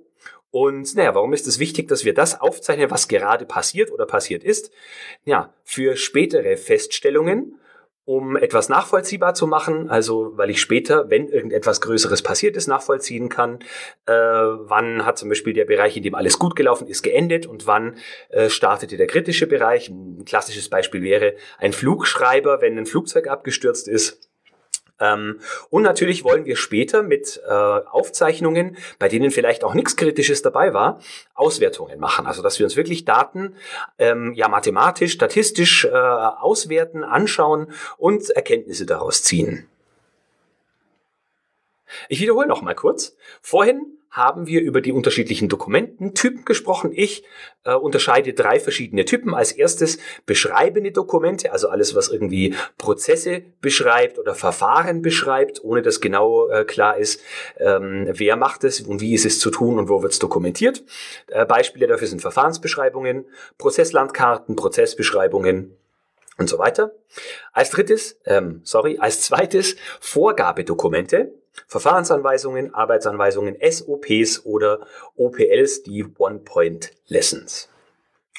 und 0.51 0.96
naja, 0.96 1.15
warum 1.15 1.31
ist 1.31 1.48
es 1.48 1.60
wichtig, 1.60 1.88
dass 1.88 2.03
wir 2.03 2.13
das 2.13 2.39
aufzeichnen, 2.41 2.91
was 2.91 3.08
gerade 3.08 3.46
passiert 3.46 3.89
oder 3.89 4.05
passiert 4.05 4.43
ist? 4.43 4.72
Ja, 5.24 5.53
für 5.63 5.96
spätere 5.96 6.58
Feststellungen, 6.58 7.58
um 8.03 8.36
etwas 8.36 8.67
nachvollziehbar 8.67 9.34
zu 9.34 9.48
machen, 9.48 9.89
also 9.89 10.34
weil 10.36 10.50
ich 10.50 10.60
später, 10.60 11.10
wenn 11.10 11.29
irgendetwas 11.29 11.79
Größeres 11.79 12.22
passiert 12.22 12.58
ist, 12.58 12.67
nachvollziehen 12.67 13.29
kann, 13.29 13.60
äh, 14.05 14.12
wann 14.13 15.05
hat 15.05 15.17
zum 15.17 15.29
Beispiel 15.29 15.53
der 15.53 15.65
Bereich, 15.65 15.96
in 15.96 16.03
dem 16.03 16.15
alles 16.15 16.38
gut 16.38 16.58
gelaufen 16.58 16.88
ist, 16.88 17.03
geendet 17.03 17.46
und 17.46 17.67
wann 17.67 17.98
äh, 18.29 18.50
startete 18.50 18.98
der 18.98 19.08
kritische 19.08 19.48
Bereich. 19.48 19.89
Ein 19.89 20.25
klassisches 20.25 20.67
Beispiel 20.67 21.01
wäre 21.01 21.36
ein 21.60 21.72
Flugschreiber, 21.72 22.60
wenn 22.60 22.77
ein 22.77 22.86
Flugzeug 22.86 23.27
abgestürzt 23.27 23.88
ist 23.88 24.30
und 25.70 25.81
natürlich 25.81 26.24
wollen 26.24 26.46
wir 26.46 26.55
später 26.55 27.03
mit 27.03 27.41
äh, 27.48 27.51
Aufzeichnungen, 27.51 28.77
bei 29.00 29.08
denen 29.08 29.31
vielleicht 29.31 29.63
auch 29.63 29.74
nichts 29.74 29.96
Kritisches 29.96 30.41
dabei 30.41 30.74
war, 30.74 31.00
Auswertungen 31.34 32.00
machen. 32.00 32.27
Also 32.27 32.41
dass 32.41 32.60
wir 32.60 32.65
uns 32.65 32.75
wirklich 32.75 33.05
Daten 33.05 33.55
ähm, 33.98 34.34
ja 34.34 34.48
mathematisch, 34.48 35.13
statistisch 35.13 35.86
äh, 35.86 35.89
auswerten, 35.89 37.03
anschauen 37.03 37.72
und 37.98 38.29
Erkenntnisse 38.29 38.86
daraus 38.86 39.24
ziehen. 39.24 39.67
Ich 42.08 42.22
wiederhole 42.22 42.48
noch 42.48 42.62
mal 42.62 42.75
kurz. 42.75 43.15
Vorhin 43.41 43.98
haben 44.12 44.46
wir 44.46 44.62
über 44.62 44.82
die 44.82 44.91
unterschiedlichen 44.91 45.48
Dokumententypen 45.48 46.44
gesprochen. 46.44 46.91
Ich 46.94 47.24
äh, 47.63 47.74
unterscheide 47.74 48.34
drei 48.34 48.60
verschiedene 48.60 49.06
Typen. 49.06 49.34
Als 49.34 49.53
erstes 49.53 50.00
beschreibende 50.25 50.91
Dokumente, 50.91 51.53
also 51.53 51.70
alles, 51.70 51.96
was 51.96 52.10
irgendwie 52.10 52.53
Prozesse 52.77 53.41
beschreibt 53.62 54.20
oder 54.20 54.36
Verfahren 54.36 55.01
beschreibt, 55.01 55.63
ohne 55.63 55.82
dass 55.82 56.01
genau 56.01 56.50
äh, 56.50 56.65
klar 56.65 56.98
ist, 56.98 57.22
ähm, 57.58 58.10
wer 58.12 58.36
macht 58.36 58.65
es 58.65 58.82
und 58.82 59.00
wie 59.00 59.13
ist 59.13 59.25
es 59.25 59.39
zu 59.39 59.50
tun 59.50 59.80
und 59.80 59.88
wo 59.88 60.03
wird 60.03 60.12
es 60.12 60.20
dokumentiert. 60.20 60.84
Äh, 61.27 61.46
Beispiele 61.46 61.88
dafür 61.88 62.08
sind 62.08 62.22
Verfahrensbeschreibungen, 62.22 63.25
Prozesslandkarten, 63.58 64.58
Prozessbeschreibungen 64.58 65.77
und 66.38 66.50
so 66.50 66.60
weiter. 66.60 66.91
Als 67.53 67.70
drittes, 67.70 68.20
ähm, 68.25 68.60
sorry, 68.63 68.98
als 69.00 69.22
zweites 69.22 69.77
Vorgabedokumente. 70.01 71.32
Verfahrensanweisungen, 71.67 72.74
Arbeitsanweisungen, 72.74 73.58
SOPs 73.62 74.46
oder 74.46 74.86
OPLs, 75.15 75.84
die 75.84 76.05
One-Point-Lessons. 76.17 77.70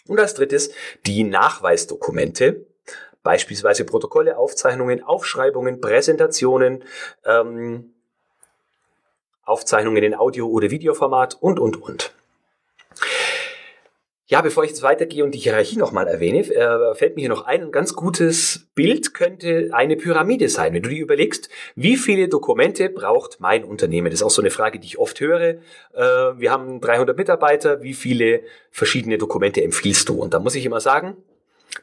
Und 0.07 0.19
als 0.19 0.35
drittes 0.35 0.73
die 1.07 1.25
Nachweisdokumente, 1.25 2.66
beispielsweise 3.23 3.85
Protokolle, 3.85 4.37
Aufzeichnungen, 4.37 5.02
Aufschreibungen, 5.02 5.81
Präsentationen, 5.81 6.85
ähm, 7.25 7.92
Aufzeichnungen 9.45 10.02
in 10.02 10.14
Audio- 10.14 10.49
oder 10.49 10.71
Videoformat 10.71 11.35
und, 11.40 11.59
und, 11.59 11.81
und. 11.81 12.12
Ja, 14.26 14.41
bevor 14.41 14.62
ich 14.62 14.71
jetzt 14.71 14.83
weitergehe 14.83 15.25
und 15.25 15.33
die 15.33 15.41
Hierarchie 15.41 15.76
nochmal 15.76 16.07
erwähne, 16.07 16.38
äh, 16.38 16.95
fällt 16.95 17.17
mir 17.17 17.23
hier 17.23 17.29
noch 17.29 17.45
ein, 17.45 17.62
ein 17.62 17.73
ganz 17.73 17.95
gutes 17.95 18.69
Bild 18.75 19.14
könnte 19.14 19.71
eine 19.73 19.97
Pyramide 19.97 20.49
sein. 20.49 20.73
Wenn 20.73 20.83
du 20.83 20.91
dir 20.91 21.02
überlegst, 21.02 21.49
wie 21.75 21.97
viele 21.97 22.29
Dokumente 22.29 22.88
braucht 22.88 23.41
mein 23.41 23.64
Unternehmen? 23.64 24.07
Das 24.07 24.21
ist 24.21 24.23
auch 24.23 24.31
so 24.31 24.41
eine 24.41 24.50
Frage, 24.50 24.79
die 24.79 24.87
ich 24.87 24.99
oft 24.99 25.21
höre. 25.21 25.41
Äh, 25.41 25.59
wir 25.93 26.52
haben 26.52 26.81
300 26.81 27.17
Mitarbeiter, 27.17 27.83
wie 27.83 27.95
viele 27.95 28.43
verschiedene 28.71 29.19
Dokumente 29.19 29.62
empfiehlst 29.62 30.09
du? 30.09 30.23
Und 30.23 30.35
da 30.35 30.38
muss 30.38 30.55
ich 30.55 30.64
immer 30.64 30.81
sagen, 30.81 31.17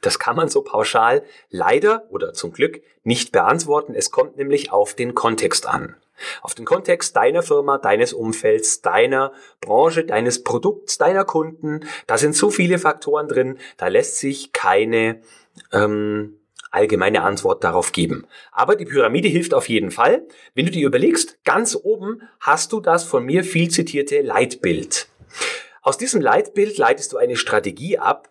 das 0.01 0.17
kann 0.17 0.37
man 0.37 0.47
so 0.47 0.61
pauschal 0.61 1.23
leider 1.49 2.05
oder 2.09 2.33
zum 2.33 2.53
Glück 2.53 2.81
nicht 3.03 3.33
beantworten. 3.33 3.95
Es 3.95 4.11
kommt 4.11 4.37
nämlich 4.37 4.71
auf 4.71 4.93
den 4.93 5.13
Kontext 5.13 5.67
an 5.67 5.95
auf 6.41 6.55
den 6.55 6.65
Kontext 6.65 7.15
deiner 7.15 7.43
Firma, 7.43 7.77
deines 7.77 8.13
Umfelds, 8.13 8.81
deiner 8.81 9.31
Branche, 9.61 10.03
deines 10.03 10.43
Produkts, 10.43 10.97
deiner 10.97 11.25
Kunden. 11.25 11.81
Da 12.07 12.17
sind 12.17 12.35
so 12.35 12.49
viele 12.49 12.79
Faktoren 12.79 13.27
drin, 13.27 13.57
da 13.77 13.87
lässt 13.87 14.17
sich 14.17 14.53
keine 14.53 15.21
ähm, 15.71 16.39
allgemeine 16.71 17.23
Antwort 17.23 17.63
darauf 17.63 17.91
geben. 17.91 18.25
Aber 18.51 18.75
die 18.75 18.85
Pyramide 18.85 19.27
hilft 19.27 19.53
auf 19.53 19.69
jeden 19.69 19.91
Fall. 19.91 20.27
Wenn 20.53 20.65
du 20.65 20.71
dir 20.71 20.85
überlegst, 20.85 21.43
ganz 21.43 21.75
oben 21.75 22.21
hast 22.39 22.71
du 22.71 22.79
das 22.79 23.03
von 23.03 23.25
mir 23.25 23.43
viel 23.43 23.69
zitierte 23.69 24.21
Leitbild. 24.21 25.07
Aus 25.81 25.97
diesem 25.97 26.21
Leitbild 26.21 26.77
leitest 26.77 27.13
du 27.13 27.17
eine 27.17 27.35
Strategie 27.35 27.97
ab 27.97 28.29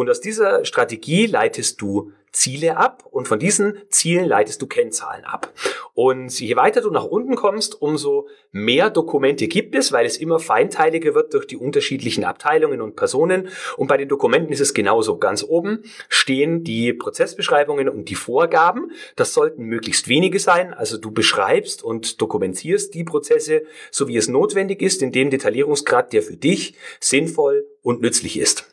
und 0.00 0.08
aus 0.08 0.22
dieser 0.22 0.64
Strategie 0.64 1.26
leitest 1.26 1.82
du 1.82 2.12
Ziele 2.32 2.78
ab 2.78 3.04
und 3.10 3.28
von 3.28 3.38
diesen 3.38 3.76
Zielen 3.90 4.24
leitest 4.24 4.62
du 4.62 4.66
Kennzahlen 4.66 5.26
ab. 5.26 5.52
Und 5.92 6.40
je 6.40 6.56
weiter 6.56 6.80
du 6.80 6.90
nach 6.90 7.04
unten 7.04 7.36
kommst, 7.36 7.82
umso 7.82 8.26
mehr 8.50 8.88
Dokumente 8.88 9.46
gibt 9.46 9.74
es, 9.74 9.92
weil 9.92 10.06
es 10.06 10.16
immer 10.16 10.38
feinteiliger 10.38 11.14
wird 11.14 11.34
durch 11.34 11.46
die 11.46 11.58
unterschiedlichen 11.58 12.24
Abteilungen 12.24 12.80
und 12.80 12.96
Personen. 12.96 13.48
Und 13.76 13.88
bei 13.88 13.98
den 13.98 14.08
Dokumenten 14.08 14.54
ist 14.54 14.60
es 14.60 14.72
genauso. 14.72 15.18
Ganz 15.18 15.44
oben 15.46 15.82
stehen 16.08 16.64
die 16.64 16.94
Prozessbeschreibungen 16.94 17.90
und 17.90 18.08
die 18.08 18.14
Vorgaben. 18.14 18.92
Das 19.16 19.34
sollten 19.34 19.64
möglichst 19.64 20.08
wenige 20.08 20.38
sein. 20.38 20.72
Also 20.72 20.96
du 20.96 21.10
beschreibst 21.10 21.84
und 21.84 22.22
dokumentierst 22.22 22.94
die 22.94 23.04
Prozesse, 23.04 23.64
so 23.90 24.08
wie 24.08 24.16
es 24.16 24.28
notwendig 24.28 24.80
ist, 24.80 25.02
in 25.02 25.12
dem 25.12 25.28
Detaillierungsgrad, 25.28 26.14
der 26.14 26.22
für 26.22 26.38
dich 26.38 26.74
sinnvoll 27.00 27.66
und 27.82 28.00
nützlich 28.00 28.38
ist. 28.38 28.64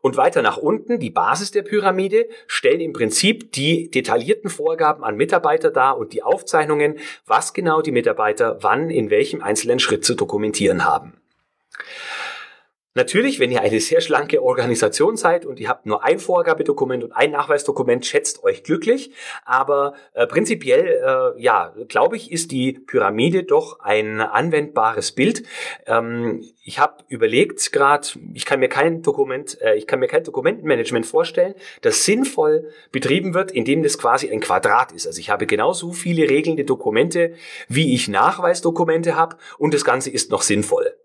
Und 0.00 0.16
weiter 0.16 0.42
nach 0.42 0.56
unten, 0.56 0.98
die 0.98 1.10
Basis 1.10 1.50
der 1.50 1.62
Pyramide, 1.62 2.28
stellen 2.46 2.80
im 2.80 2.92
Prinzip 2.92 3.52
die 3.52 3.90
detaillierten 3.90 4.50
Vorgaben 4.50 5.02
an 5.02 5.16
Mitarbeiter 5.16 5.70
dar 5.70 5.98
und 5.98 6.12
die 6.12 6.22
Aufzeichnungen, 6.22 6.98
was 7.26 7.54
genau 7.54 7.82
die 7.82 7.92
Mitarbeiter 7.92 8.58
wann 8.60 8.90
in 8.90 9.10
welchem 9.10 9.42
einzelnen 9.42 9.78
Schritt 9.78 10.04
zu 10.04 10.14
dokumentieren 10.14 10.84
haben. 10.84 11.14
Natürlich, 12.96 13.40
wenn 13.40 13.52
ihr 13.52 13.60
eine 13.60 13.78
sehr 13.78 14.00
schlanke 14.00 14.42
Organisation 14.42 15.18
seid 15.18 15.44
und 15.44 15.60
ihr 15.60 15.68
habt 15.68 15.84
nur 15.84 16.02
ein 16.02 16.18
Vorgabedokument 16.18 17.04
und 17.04 17.12
ein 17.12 17.32
Nachweisdokument, 17.32 18.06
schätzt 18.06 18.42
euch 18.42 18.62
glücklich. 18.62 19.10
Aber 19.44 19.92
äh, 20.14 20.26
prinzipiell, 20.26 21.34
äh, 21.36 21.42
ja, 21.42 21.74
glaube 21.88 22.16
ich, 22.16 22.32
ist 22.32 22.52
die 22.52 22.72
Pyramide 22.72 23.44
doch 23.44 23.80
ein 23.80 24.22
anwendbares 24.22 25.12
Bild. 25.12 25.42
Ähm, 25.86 26.42
ich 26.64 26.78
habe 26.78 27.04
überlegt 27.08 27.70
gerade, 27.70 28.08
ich 28.32 28.46
kann 28.46 28.60
mir 28.60 28.70
kein 28.70 29.02
Dokument, 29.02 29.60
äh, 29.60 29.74
ich 29.74 29.86
kann 29.86 30.00
mir 30.00 30.08
kein 30.08 30.24
Dokumentenmanagement 30.24 31.04
vorstellen, 31.04 31.54
das 31.82 32.06
sinnvoll 32.06 32.70
betrieben 32.92 33.34
wird, 33.34 33.50
indem 33.50 33.82
das 33.82 33.98
quasi 33.98 34.30
ein 34.30 34.40
Quadrat 34.40 34.92
ist. 34.92 35.06
Also 35.06 35.20
ich 35.20 35.28
habe 35.28 35.44
genauso 35.44 35.92
viele 35.92 36.30
regelnde 36.30 36.64
Dokumente, 36.64 37.34
wie 37.68 37.94
ich 37.94 38.08
Nachweisdokumente 38.08 39.16
habe 39.16 39.36
und 39.58 39.74
das 39.74 39.84
Ganze 39.84 40.08
ist 40.08 40.30
noch 40.30 40.40
sinnvoll. 40.40 40.95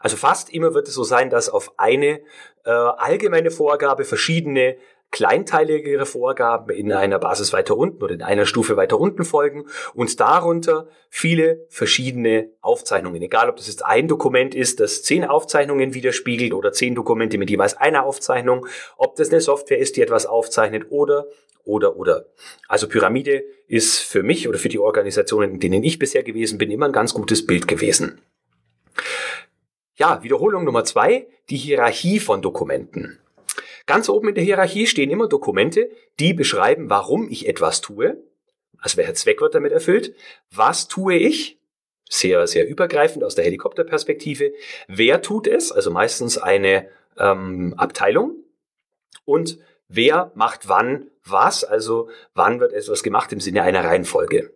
Also 0.00 0.16
fast 0.16 0.52
immer 0.52 0.74
wird 0.74 0.88
es 0.88 0.94
so 0.94 1.04
sein, 1.04 1.30
dass 1.30 1.48
auf 1.48 1.74
eine 1.76 2.20
äh, 2.64 2.70
allgemeine 2.70 3.50
Vorgabe 3.50 4.04
verschiedene 4.04 4.76
kleinteiligere 5.10 6.06
Vorgaben 6.06 6.70
in 6.70 6.92
einer 6.92 7.18
Basis 7.18 7.52
weiter 7.52 7.76
unten 7.76 8.02
oder 8.02 8.14
in 8.14 8.22
einer 8.22 8.46
Stufe 8.46 8.76
weiter 8.76 8.98
unten 8.98 9.24
folgen 9.24 9.66
und 9.92 10.20
darunter 10.20 10.88
viele 11.08 11.66
verschiedene 11.68 12.50
Aufzeichnungen. 12.60 13.20
Egal, 13.20 13.50
ob 13.50 13.56
das 13.56 13.66
jetzt 13.66 13.84
ein 13.84 14.08
Dokument 14.08 14.54
ist, 14.54 14.80
das 14.80 15.02
zehn 15.02 15.24
Aufzeichnungen 15.24 15.94
widerspiegelt 15.94 16.54
oder 16.54 16.72
zehn 16.72 16.94
Dokumente 16.94 17.38
mit 17.38 17.50
jeweils 17.50 17.76
einer 17.76 18.04
Aufzeichnung, 18.04 18.66
ob 18.96 19.16
das 19.16 19.30
eine 19.30 19.40
Software 19.40 19.78
ist, 19.78 19.96
die 19.96 20.02
etwas 20.02 20.26
aufzeichnet 20.26 20.86
oder 20.90 21.26
oder 21.64 21.96
oder. 21.96 22.26
Also 22.68 22.88
Pyramide 22.88 23.44
ist 23.66 23.98
für 23.98 24.22
mich 24.22 24.48
oder 24.48 24.58
für 24.58 24.68
die 24.68 24.78
Organisationen, 24.78 25.54
in 25.54 25.60
denen 25.60 25.82
ich 25.82 25.98
bisher 25.98 26.22
gewesen 26.22 26.56
bin, 26.56 26.70
immer 26.70 26.86
ein 26.86 26.92
ganz 26.92 27.14
gutes 27.14 27.46
Bild 27.46 27.68
gewesen. 27.68 28.20
Ja, 30.00 30.22
Wiederholung 30.22 30.64
Nummer 30.64 30.82
zwei, 30.84 31.26
die 31.50 31.58
Hierarchie 31.58 32.20
von 32.20 32.40
Dokumenten. 32.40 33.18
Ganz 33.84 34.08
oben 34.08 34.30
in 34.30 34.34
der 34.34 34.42
Hierarchie 34.42 34.86
stehen 34.86 35.10
immer 35.10 35.28
Dokumente, 35.28 35.90
die 36.18 36.32
beschreiben, 36.32 36.88
warum 36.88 37.28
ich 37.28 37.46
etwas 37.46 37.82
tue. 37.82 38.16
Also 38.78 38.96
welcher 38.96 39.12
Zweck 39.12 39.42
wird 39.42 39.54
damit 39.54 39.72
erfüllt? 39.72 40.14
Was 40.50 40.88
tue 40.88 41.16
ich? 41.16 41.60
Sehr, 42.08 42.46
sehr 42.46 42.66
übergreifend 42.66 43.22
aus 43.24 43.34
der 43.34 43.44
Helikopterperspektive. 43.44 44.54
Wer 44.88 45.20
tut 45.20 45.46
es? 45.46 45.70
Also 45.70 45.90
meistens 45.90 46.38
eine 46.38 46.88
ähm, 47.18 47.74
Abteilung. 47.76 48.36
Und 49.26 49.58
wer 49.86 50.32
macht 50.34 50.66
wann 50.66 51.10
was? 51.26 51.62
Also 51.62 52.08
wann 52.32 52.58
wird 52.58 52.72
etwas 52.72 53.02
gemacht 53.02 53.34
im 53.34 53.40
Sinne 53.40 53.64
einer 53.64 53.84
Reihenfolge. 53.84 54.50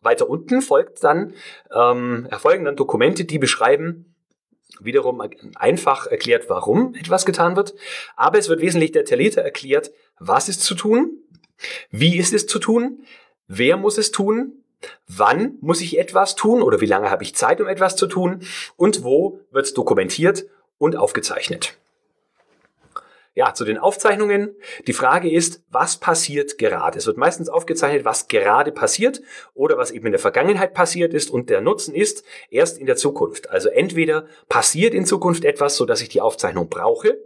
Weiter 0.00 0.28
unten 0.28 0.62
folgt 0.62 1.04
dann, 1.04 1.34
ähm, 1.72 2.26
erfolgen 2.28 2.64
dann 2.64 2.74
Dokumente, 2.74 3.24
die 3.24 3.38
beschreiben, 3.38 4.15
wiederum 4.80 5.22
einfach 5.54 6.06
erklärt, 6.06 6.48
warum 6.48 6.94
etwas 6.94 7.24
getan 7.24 7.56
wird, 7.56 7.74
aber 8.16 8.38
es 8.38 8.48
wird 8.48 8.60
wesentlich 8.60 8.92
detaillierter 8.92 9.42
erklärt, 9.42 9.90
was 10.18 10.48
ist 10.48 10.62
zu 10.62 10.74
tun, 10.74 11.18
wie 11.90 12.18
ist 12.18 12.34
es 12.34 12.46
zu 12.46 12.58
tun, 12.58 13.04
wer 13.46 13.76
muss 13.76 13.98
es 13.98 14.10
tun, 14.10 14.64
wann 15.06 15.56
muss 15.60 15.80
ich 15.80 15.98
etwas 15.98 16.36
tun 16.36 16.62
oder 16.62 16.80
wie 16.80 16.86
lange 16.86 17.10
habe 17.10 17.22
ich 17.22 17.34
Zeit, 17.34 17.60
um 17.60 17.68
etwas 17.68 17.96
zu 17.96 18.06
tun 18.06 18.42
und 18.76 19.02
wo 19.02 19.40
wird 19.50 19.66
es 19.66 19.74
dokumentiert 19.74 20.46
und 20.78 20.96
aufgezeichnet. 20.96 21.76
Ja, 23.36 23.52
zu 23.52 23.66
den 23.66 23.76
Aufzeichnungen. 23.76 24.56
Die 24.86 24.94
Frage 24.94 25.30
ist, 25.30 25.62
was 25.70 25.98
passiert 25.98 26.56
gerade? 26.56 26.96
Es 26.96 27.06
wird 27.06 27.18
meistens 27.18 27.50
aufgezeichnet, 27.50 28.06
was 28.06 28.28
gerade 28.28 28.72
passiert 28.72 29.20
oder 29.52 29.76
was 29.76 29.90
eben 29.90 30.06
in 30.06 30.12
der 30.12 30.18
Vergangenheit 30.18 30.72
passiert 30.72 31.12
ist 31.12 31.30
und 31.30 31.50
der 31.50 31.60
Nutzen 31.60 31.94
ist 31.94 32.24
erst 32.48 32.78
in 32.78 32.86
der 32.86 32.96
Zukunft. 32.96 33.50
Also 33.50 33.68
entweder 33.68 34.24
passiert 34.48 34.94
in 34.94 35.04
Zukunft 35.04 35.44
etwas, 35.44 35.76
so 35.76 35.84
dass 35.84 36.00
ich 36.00 36.08
die 36.08 36.22
Aufzeichnung 36.22 36.70
brauche 36.70 37.18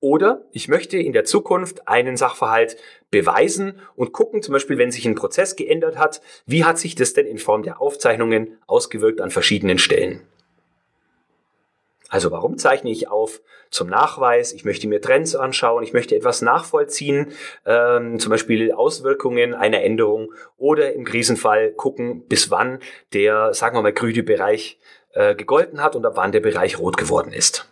oder 0.00 0.44
ich 0.50 0.66
möchte 0.66 0.98
in 0.98 1.12
der 1.12 1.24
Zukunft 1.24 1.86
einen 1.86 2.16
Sachverhalt 2.16 2.76
beweisen 3.12 3.78
und 3.94 4.12
gucken, 4.12 4.42
zum 4.42 4.54
Beispiel, 4.54 4.78
wenn 4.78 4.90
sich 4.90 5.06
ein 5.06 5.14
Prozess 5.14 5.54
geändert 5.54 5.96
hat, 5.96 6.22
wie 6.44 6.64
hat 6.64 6.80
sich 6.80 6.96
das 6.96 7.12
denn 7.12 7.26
in 7.26 7.38
Form 7.38 7.62
der 7.62 7.80
Aufzeichnungen 7.80 8.58
ausgewirkt 8.66 9.20
an 9.20 9.30
verschiedenen 9.30 9.78
Stellen. 9.78 10.26
Also 12.12 12.30
warum 12.30 12.58
zeichne 12.58 12.90
ich 12.90 13.08
auf? 13.08 13.40
Zum 13.70 13.88
Nachweis, 13.88 14.52
ich 14.52 14.66
möchte 14.66 14.86
mir 14.86 15.00
Trends 15.00 15.34
anschauen, 15.34 15.82
ich 15.82 15.94
möchte 15.94 16.14
etwas 16.14 16.42
nachvollziehen, 16.42 17.32
ähm, 17.64 18.18
zum 18.18 18.28
Beispiel 18.28 18.70
Auswirkungen 18.70 19.54
einer 19.54 19.82
Änderung 19.82 20.30
oder 20.58 20.92
im 20.92 21.06
Krisenfall 21.06 21.72
gucken, 21.72 22.28
bis 22.28 22.50
wann 22.50 22.80
der, 23.14 23.54
sagen 23.54 23.78
wir 23.78 23.82
mal, 23.82 23.94
grüne 23.94 24.22
Bereich 24.22 24.78
äh, 25.14 25.34
gegolten 25.34 25.82
hat 25.82 25.96
und 25.96 26.04
ab 26.04 26.12
wann 26.16 26.32
der 26.32 26.40
Bereich 26.40 26.78
rot 26.78 26.98
geworden 26.98 27.32
ist. 27.32 27.71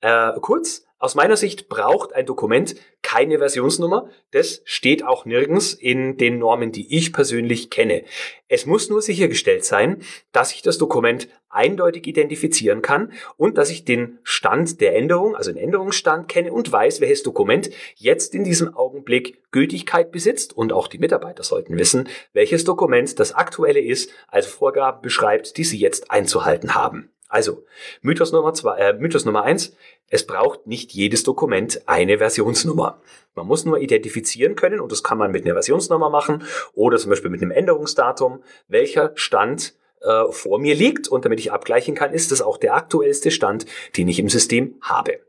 Äh, 0.01 0.33
kurz, 0.39 0.86
aus 0.99 1.13
meiner 1.13 1.37
Sicht 1.37 1.69
braucht 1.69 2.13
ein 2.13 2.25
Dokument 2.25 2.75
keine 3.03 3.37
Versionsnummer. 3.37 4.09
Das 4.31 4.61
steht 4.65 5.05
auch 5.05 5.25
nirgends 5.25 5.73
in 5.73 6.17
den 6.17 6.39
Normen, 6.39 6.71
die 6.71 6.95
ich 6.95 7.13
persönlich 7.13 7.69
kenne. 7.69 8.03
Es 8.47 8.65
muss 8.65 8.89
nur 8.89 9.03
sichergestellt 9.03 9.63
sein, 9.63 10.01
dass 10.31 10.53
ich 10.53 10.63
das 10.63 10.79
Dokument 10.79 11.27
eindeutig 11.49 12.07
identifizieren 12.07 12.81
kann 12.81 13.13
und 13.35 13.57
dass 13.57 13.69
ich 13.69 13.85
den 13.85 14.17
Stand 14.23 14.81
der 14.81 14.95
Änderung, 14.95 15.35
also 15.35 15.51
den 15.51 15.61
Änderungsstand 15.61 16.27
kenne 16.27 16.51
und 16.51 16.71
weiß, 16.71 16.99
welches 16.99 17.23
Dokument 17.23 17.69
jetzt 17.95 18.33
in 18.33 18.43
diesem 18.43 18.75
Augenblick 18.75 19.43
Gültigkeit 19.51 20.11
besitzt 20.11 20.57
und 20.57 20.73
auch 20.73 20.87
die 20.87 20.99
Mitarbeiter 20.99 21.43
sollten 21.43 21.77
wissen, 21.77 22.09
welches 22.33 22.63
Dokument 22.63 23.19
das 23.19 23.33
aktuelle 23.33 23.81
ist, 23.81 24.09
also 24.27 24.49
Vorgaben 24.49 25.01
beschreibt, 25.01 25.57
die 25.57 25.63
sie 25.63 25.77
jetzt 25.77 26.09
einzuhalten 26.09 26.73
haben. 26.73 27.11
Also, 27.27 27.65
Mythos 28.01 28.31
Nummer 28.31 28.53
zwei, 28.53 28.77
äh, 28.77 28.93
Mythos 28.93 29.25
Nummer 29.25 29.43
eins, 29.43 29.75
es 30.09 30.25
braucht 30.25 30.65
nicht 30.65 30.93
jedes 30.93 31.23
Dokument 31.23 31.81
eine 31.85 32.19
Versionsnummer. 32.19 33.01
Man 33.35 33.47
muss 33.47 33.65
nur 33.65 33.79
identifizieren 33.79 34.55
können, 34.55 34.79
und 34.79 34.91
das 34.91 35.03
kann 35.03 35.17
man 35.17 35.31
mit 35.31 35.45
einer 35.45 35.53
Versionsnummer 35.53 36.09
machen 36.09 36.43
oder 36.73 36.97
zum 36.97 37.09
Beispiel 37.09 37.29
mit 37.29 37.41
einem 37.41 37.51
Änderungsdatum, 37.51 38.41
welcher 38.67 39.11
Stand 39.15 39.75
äh, 40.01 40.31
vor 40.31 40.59
mir 40.59 40.75
liegt. 40.75 41.07
Und 41.09 41.25
damit 41.25 41.39
ich 41.39 41.51
abgleichen 41.51 41.95
kann, 41.95 42.13
ist 42.13 42.31
das 42.31 42.41
auch 42.41 42.57
der 42.57 42.75
aktuellste 42.75 43.31
Stand, 43.31 43.65
den 43.97 44.07
ich 44.07 44.19
im 44.19 44.29
System 44.29 44.75
habe. 44.81 45.19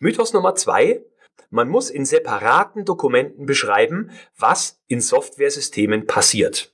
Mythos 0.00 0.32
Nummer 0.32 0.54
zwei, 0.54 1.02
man 1.50 1.68
muss 1.68 1.90
in 1.90 2.04
separaten 2.04 2.84
Dokumenten 2.84 3.46
beschreiben, 3.46 4.10
was 4.36 4.80
in 4.88 5.00
Softwaresystemen 5.00 6.06
passiert. 6.06 6.72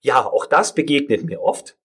Ja, 0.00 0.24
auch 0.24 0.46
das 0.46 0.74
begegnet 0.74 1.24
mir 1.24 1.42
oft. 1.42 1.76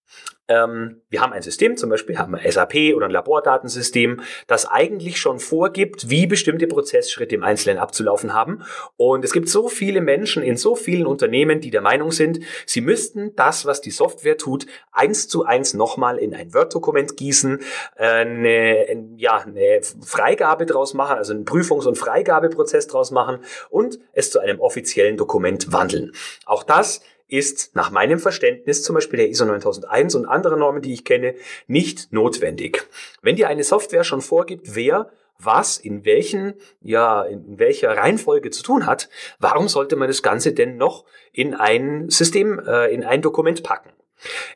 Ähm, 0.48 1.02
wir 1.08 1.20
haben 1.20 1.32
ein 1.32 1.42
System, 1.42 1.76
zum 1.76 1.90
Beispiel 1.90 2.18
haben 2.18 2.32
wir 2.32 2.50
SAP 2.50 2.94
oder 2.96 3.06
ein 3.06 3.12
Labordatensystem, 3.12 4.20
das 4.46 4.66
eigentlich 4.66 5.20
schon 5.20 5.38
vorgibt, 5.38 6.10
wie 6.10 6.26
bestimmte 6.26 6.66
Prozessschritte 6.66 7.34
im 7.34 7.44
Einzelnen 7.44 7.78
abzulaufen 7.78 8.34
haben. 8.34 8.64
Und 8.96 9.24
es 9.24 9.32
gibt 9.32 9.48
so 9.48 9.68
viele 9.68 10.00
Menschen 10.00 10.42
in 10.42 10.56
so 10.56 10.74
vielen 10.74 11.06
Unternehmen, 11.06 11.60
die 11.60 11.70
der 11.70 11.80
Meinung 11.80 12.10
sind, 12.10 12.40
sie 12.66 12.80
müssten 12.80 13.36
das, 13.36 13.66
was 13.66 13.80
die 13.80 13.90
Software 13.90 14.36
tut, 14.36 14.66
eins 14.90 15.28
zu 15.28 15.44
eins 15.44 15.74
nochmal 15.74 16.18
in 16.18 16.34
ein 16.34 16.52
Word-Dokument 16.52 17.16
gießen, 17.16 17.60
eine, 17.96 19.14
ja, 19.16 19.38
eine 19.38 19.80
Freigabe 20.04 20.66
draus 20.66 20.94
machen, 20.94 21.16
also 21.16 21.32
einen 21.32 21.44
Prüfungs- 21.44 21.86
und 21.86 21.96
Freigabeprozess 21.96 22.88
draus 22.88 23.10
machen 23.10 23.38
und 23.70 23.98
es 24.12 24.30
zu 24.30 24.40
einem 24.40 24.60
offiziellen 24.60 25.16
Dokument 25.16 25.72
wandeln. 25.72 26.12
Auch 26.46 26.64
das 26.64 27.00
ist 27.32 27.74
nach 27.74 27.90
meinem 27.90 28.18
Verständnis, 28.18 28.82
zum 28.82 28.94
Beispiel 28.94 29.18
der 29.18 29.28
ISO 29.30 29.44
9001 29.44 30.14
und 30.14 30.26
andere 30.26 30.58
Normen, 30.58 30.82
die 30.82 30.92
ich 30.92 31.04
kenne, 31.04 31.34
nicht 31.66 32.12
notwendig. 32.12 32.86
Wenn 33.22 33.36
dir 33.36 33.48
eine 33.48 33.64
Software 33.64 34.04
schon 34.04 34.20
vorgibt, 34.20 34.74
wer 34.74 35.10
was 35.38 35.78
in 35.78 36.04
welchen, 36.04 36.54
ja, 36.82 37.22
in 37.22 37.58
welcher 37.58 37.96
Reihenfolge 37.96 38.50
zu 38.50 38.62
tun 38.62 38.86
hat, 38.86 39.08
warum 39.38 39.68
sollte 39.68 39.96
man 39.96 40.08
das 40.08 40.22
Ganze 40.22 40.52
denn 40.52 40.76
noch 40.76 41.04
in 41.32 41.54
ein 41.54 42.10
System, 42.10 42.60
äh, 42.60 42.92
in 42.92 43.02
ein 43.02 43.22
Dokument 43.22 43.62
packen? 43.62 43.90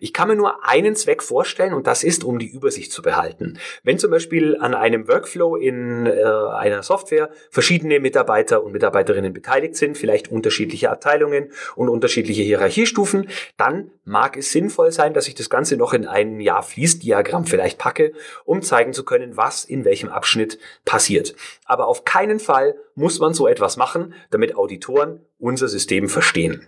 Ich 0.01 0.13
kann 0.13 0.29
mir 0.29 0.37
nur 0.37 0.67
einen 0.67 0.97
Zweck 0.97 1.23
vorstellen 1.23 1.75
und 1.75 1.87
das 1.87 2.05
ist, 2.05 2.25
um 2.25 2.39
die 2.39 2.49
Übersicht 2.49 2.93
zu 2.93 3.03
behalten. 3.03 3.59
Wenn 3.83 3.99
zum 3.99 4.11
Beispiel 4.11 4.57
an 4.59 4.75
einem 4.75 5.09
Workflow 5.09 5.57
in 5.57 6.07
äh, 6.07 6.23
einer 6.23 6.83
Software 6.83 7.31
verschiedene 7.51 8.01
Mitarbeiter 8.01 8.63
und 8.63 8.73
Mitarbeiterinnen 8.73 9.33
beteiligt 9.33 9.77
sind, 9.77 9.97
vielleicht 9.97 10.31
unterschiedliche 10.31 10.91
Abteilungen 10.91 11.51
und 11.75 11.89
unterschiedliche 11.89 12.43
Hierarchiestufen, 12.43 13.29
dann 13.57 13.91
mag 14.05 14.37
es 14.37 14.53
sinnvoll 14.53 14.93
sein, 14.93 15.15
dass 15.15 15.29
ich 15.29 15.35
das 15.35 15.51
Ganze 15.51 15.77
noch 15.77 15.93
in 15.93 16.07
ein 16.07 16.41
ja, 16.41 16.63
Fließdiagramm 16.63 17.47
vielleicht 17.47 17.79
packe, 17.79 18.13
um 18.45 18.63
zeigen 18.63 18.93
zu 18.93 19.05
können, 19.05 19.37
was 19.37 19.65
in 19.65 19.85
welchem 19.85 20.09
Abschnitt 20.09 20.59
passiert. 20.85 21.35
Aber 21.65 21.87
auf 21.87 22.05
keinen 22.05 22.39
Fall 22.39 22.77
muss 22.95 23.19
man 23.19 23.35
so 23.35 23.47
etwas 23.47 23.77
machen, 23.77 24.15
damit 24.31 24.57
Auditoren 24.57 25.21
unser 25.39 25.69
System 25.69 26.09
verstehen. 26.09 26.67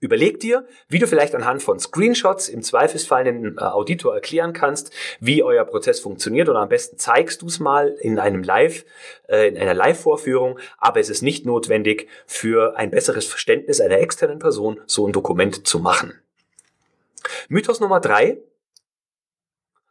Überleg 0.00 0.40
dir, 0.40 0.66
wie 0.88 0.98
du 0.98 1.06
vielleicht 1.06 1.34
anhand 1.34 1.62
von 1.62 1.78
Screenshots 1.78 2.48
im 2.48 2.62
Zweifelsfall 2.62 3.20
einem 3.20 3.58
äh, 3.58 3.60
Auditor 3.60 4.14
erklären 4.14 4.54
kannst, 4.54 4.92
wie 5.20 5.42
euer 5.42 5.64
Prozess 5.66 6.00
funktioniert 6.00 6.48
oder 6.48 6.60
am 6.60 6.70
besten 6.70 6.98
zeigst 6.98 7.42
du 7.42 7.46
es 7.46 7.60
mal 7.60 7.88
in 8.00 8.18
einem 8.18 8.42
Live, 8.42 8.86
äh, 9.28 9.48
in 9.48 9.58
einer 9.58 9.74
Live-Vorführung, 9.74 10.58
aber 10.78 11.00
es 11.00 11.10
ist 11.10 11.20
nicht 11.20 11.44
notwendig 11.44 12.08
für 12.26 12.78
ein 12.78 12.90
besseres 12.90 13.26
Verständnis 13.26 13.80
einer 13.82 13.98
externen 13.98 14.38
Person 14.38 14.80
so 14.86 15.06
ein 15.06 15.12
Dokument 15.12 15.66
zu 15.66 15.78
machen. 15.80 16.14
Mythos 17.48 17.80
Nummer 17.80 18.00
drei. 18.00 18.38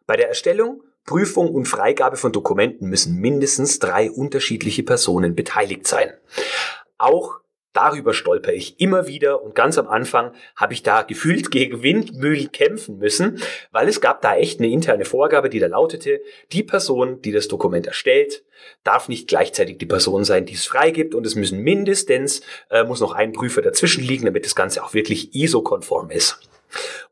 Bei 0.07 0.17
der 0.17 0.27
Erstellung 0.27 0.81
Prüfung 1.05 1.53
und 1.53 1.65
Freigabe 1.65 2.17
von 2.17 2.31
Dokumenten 2.31 2.87
müssen 2.87 3.15
mindestens 3.15 3.79
drei 3.79 4.11
unterschiedliche 4.11 4.83
Personen 4.83 5.35
beteiligt 5.35 5.87
sein. 5.87 6.13
Auch 6.97 7.39
darüber 7.73 8.13
stolper 8.13 8.53
ich 8.53 8.79
immer 8.79 9.07
wieder 9.07 9.43
und 9.43 9.55
ganz 9.55 9.77
am 9.77 9.87
Anfang 9.87 10.33
habe 10.55 10.73
ich 10.73 10.83
da 10.83 11.03
gefühlt 11.03 11.51
gegen 11.51 11.83
Windmühlen 11.83 12.51
kämpfen 12.51 12.97
müssen, 12.97 13.41
weil 13.71 13.87
es 13.87 14.01
gab 14.01 14.21
da 14.21 14.35
echt 14.35 14.59
eine 14.59 14.69
interne 14.69 15.05
Vorgabe, 15.05 15.49
die 15.49 15.59
da 15.59 15.67
lautete, 15.67 16.21
die 16.51 16.63
Person, 16.63 17.21
die 17.21 17.31
das 17.31 17.47
Dokument 17.47 17.87
erstellt, 17.87 18.43
darf 18.83 19.07
nicht 19.07 19.27
gleichzeitig 19.27 19.77
die 19.77 19.85
Person 19.85 20.23
sein, 20.23 20.45
die 20.45 20.55
es 20.55 20.65
freigibt 20.65 21.15
und 21.15 21.25
es 21.25 21.35
müssen 21.35 21.59
mindestens, 21.59 22.41
äh, 22.69 22.83
muss 22.83 22.99
noch 22.99 23.13
ein 23.13 23.31
Prüfer 23.31 23.61
dazwischen 23.61 24.03
liegen, 24.03 24.25
damit 24.25 24.45
das 24.45 24.55
Ganze 24.55 24.83
auch 24.83 24.93
wirklich 24.93 25.33
ISO-konform 25.35 26.09
ist. 26.11 26.39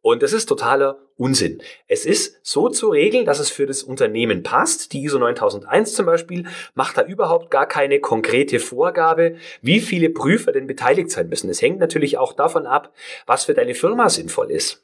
Und 0.01 0.23
das 0.23 0.33
ist 0.33 0.45
totaler 0.45 0.99
Unsinn. 1.17 1.61
Es 1.87 2.05
ist 2.05 2.39
so 2.43 2.69
zu 2.69 2.89
regeln, 2.89 3.25
dass 3.25 3.39
es 3.39 3.49
für 3.49 3.65
das 3.65 3.83
Unternehmen 3.83 4.43
passt. 4.43 4.93
Die 4.93 5.03
ISO 5.03 5.17
9001 5.17 5.93
zum 5.93 6.05
Beispiel 6.05 6.45
macht 6.75 6.97
da 6.97 7.03
überhaupt 7.03 7.49
gar 7.49 7.67
keine 7.67 7.99
konkrete 7.99 8.59
Vorgabe, 8.59 9.35
wie 9.61 9.79
viele 9.79 10.09
Prüfer 10.09 10.51
denn 10.51 10.67
beteiligt 10.67 11.11
sein 11.11 11.29
müssen. 11.29 11.49
Es 11.49 11.61
hängt 11.61 11.79
natürlich 11.79 12.17
auch 12.17 12.33
davon 12.33 12.65
ab, 12.65 12.93
was 13.25 13.45
für 13.45 13.53
deine 13.53 13.73
Firma 13.73 14.09
sinnvoll 14.09 14.51
ist. 14.51 14.83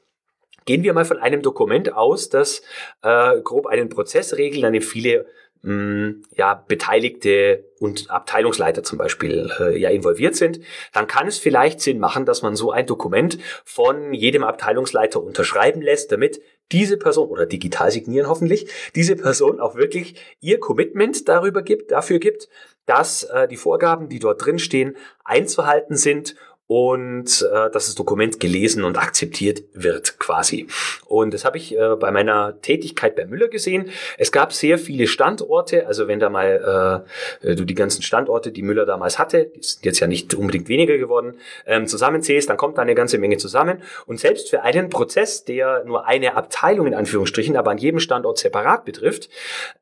Gehen 0.66 0.84
wir 0.84 0.94
mal 0.94 1.06
von 1.06 1.18
einem 1.18 1.42
Dokument 1.42 1.94
aus, 1.94 2.30
das 2.30 2.62
äh, 3.02 3.42
grob 3.42 3.68
einen 3.68 3.90
Prozess 3.90 4.38
regelt, 4.38 4.64
an 4.64 4.74
dem 4.74 4.82
viele 4.82 5.26
ja, 5.66 6.56
Beteiligte 6.68 7.64
und 7.80 8.12
Abteilungsleiter 8.12 8.84
zum 8.84 8.98
Beispiel 8.98 9.50
äh, 9.60 9.78
ja 9.80 9.90
involviert 9.90 10.36
sind, 10.36 10.60
dann 10.92 11.08
kann 11.08 11.26
es 11.26 11.38
vielleicht 11.38 11.80
Sinn 11.80 12.00
machen, 12.00 12.26
dass 12.26 12.42
man 12.42 12.58
so 12.58 12.72
ein 12.72 12.86
Dokument 12.86 13.38
von 13.64 14.14
jedem 14.14 14.44
Abteilungsleiter 14.44 15.24
unterschreiben 15.24 15.82
lässt, 15.82 16.12
damit 16.12 16.42
diese 16.74 16.98
Person 16.98 17.30
oder 17.30 17.46
digital 17.46 17.92
signieren 17.92 18.28
hoffentlich, 18.28 18.68
diese 18.96 19.16
Person 19.16 19.62
auch 19.62 19.76
wirklich 19.76 20.16
ihr 20.42 20.60
Commitment 20.60 21.30
darüber 21.30 21.62
gibt, 21.62 21.92
dafür 21.92 22.20
gibt, 22.20 22.50
dass 22.86 23.24
äh, 23.24 23.48
die 23.48 23.58
Vorgaben, 23.58 24.10
die 24.10 24.20
dort 24.20 24.46
drin 24.46 24.60
stehen, 24.60 24.98
einzuhalten 25.24 25.96
sind 25.96 26.36
und 26.68 27.46
äh, 27.52 27.70
dass 27.72 27.86
das 27.88 27.96
Dokument 27.96 28.40
gelesen 28.40 28.84
und 28.84 28.98
akzeptiert 28.98 29.64
wird 29.74 30.18
quasi. 30.18 30.68
Und 31.06 31.34
das 31.34 31.44
habe 31.44 31.58
ich 31.58 31.78
äh, 31.78 31.96
bei 32.00 32.12
meiner 32.12 32.60
Tätigkeit 32.62 33.16
bei 33.16 33.26
Müller 33.26 33.50
gesehen. 33.50 33.90
Es 34.18 34.32
gab 34.32 34.54
sehr 34.54 34.78
viele 34.78 35.08
Standorte, 35.08 35.88
also 35.88 36.08
wenn 36.08 36.20
da 36.20 36.30
mal 36.30 37.06
äh, 37.44 37.56
du 37.56 37.66
die 37.66 37.76
ganzen 37.76 38.02
Standorte, 38.02 38.52
die 38.52 38.62
Müller 38.62 38.86
damals 38.86 39.20
hatte, 39.20 39.52
die 39.56 39.62
sind 39.62 39.84
jetzt 39.86 40.00
ja 40.00 40.08
nicht 40.08 40.34
unbedingt 40.34 40.70
weniger 40.70 40.98
geworden, 40.98 41.36
ähm, 41.66 41.86
zusammenzählst, 41.86 42.50
dann 42.50 42.58
kommt 42.58 42.78
da 42.78 42.82
eine 42.82 42.96
ganze 42.96 43.18
Menge 43.18 43.38
zusammen. 43.38 43.82
Und 44.06 44.20
selbst 44.20 44.50
für 44.50 44.62
einen 44.62 44.90
Prozess, 44.90 45.44
der 45.44 45.84
nur 45.86 46.08
eine 46.08 46.36
Abteilung 46.36 46.88
in 46.88 46.94
Anführungsstrichen, 46.94 47.58
aber 47.58 47.72
an 47.72 47.78
jedem 47.78 48.00
Standort 48.00 48.38
separat 48.38 48.86
betrifft, 48.86 49.30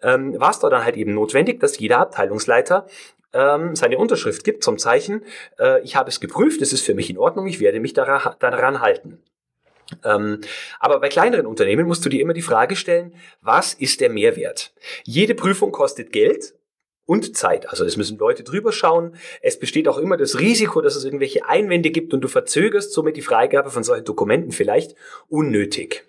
ähm, 0.02 0.40
war 0.40 0.52
es 0.52 0.60
da 0.60 0.70
dann 0.70 0.84
halt 0.84 0.98
eben 0.98 1.14
notwendig, 1.14 1.60
dass 1.60 1.78
jeder 1.78 2.00
Abteilungsleiter 2.00 2.88
ähm, 3.34 3.76
seine 3.76 3.98
Unterschrift 3.98 4.44
gibt 4.44 4.64
zum 4.64 4.78
Zeichen, 4.78 5.24
äh, 5.60 5.82
ich 5.84 5.96
habe 5.96 6.10
es 6.10 6.20
geprüft, 6.20 6.62
es 6.62 6.74
ist 6.74 6.86
für 6.86 6.94
mich 6.94 7.10
in 7.10 7.18
Ordnung, 7.18 7.48
ich 7.48 7.60
werde 7.60 7.80
mich 7.80 7.94
daran, 7.94 8.36
daran 8.40 8.82
halten. 8.82 9.22
Ähm, 10.06 10.42
aber 10.80 11.00
bei 11.00 11.10
kleineren 11.10 11.46
Unternehmen 11.46 11.86
musst 11.86 12.06
du 12.06 12.10
dir 12.10 12.22
immer 12.22 12.34
die 12.34 12.42
Frage 12.42 12.76
stellen, 12.76 13.14
was 13.42 13.74
ist 13.74 14.02
der 14.02 14.10
Mehrwert? 14.10 14.74
Jede 15.04 15.36
Prüfung 15.36 15.72
kostet 15.72 16.12
Geld 16.12 16.54
und 17.12 17.36
Zeit. 17.36 17.70
Also 17.70 17.84
es 17.84 17.98
müssen 17.98 18.18
Leute 18.18 18.44
drüber 18.44 18.72
schauen. 18.72 19.16
Es 19.42 19.60
besteht 19.60 19.90
auch 19.90 19.98
immer 19.98 20.16
das 20.16 20.40
Risiko, 20.40 20.80
dass 20.80 20.96
es 20.96 21.04
irgendwelche 21.04 21.46
Einwände 21.46 21.90
gibt 21.90 22.14
und 22.14 22.22
du 22.22 22.30
verzögerst 22.30 22.94
somit 22.94 23.18
die 23.18 23.22
Freigabe 23.22 23.70
von 23.70 23.84
solchen 23.84 24.06
Dokumenten 24.06 24.54
vielleicht 24.54 24.96
unnötig. 25.28 26.06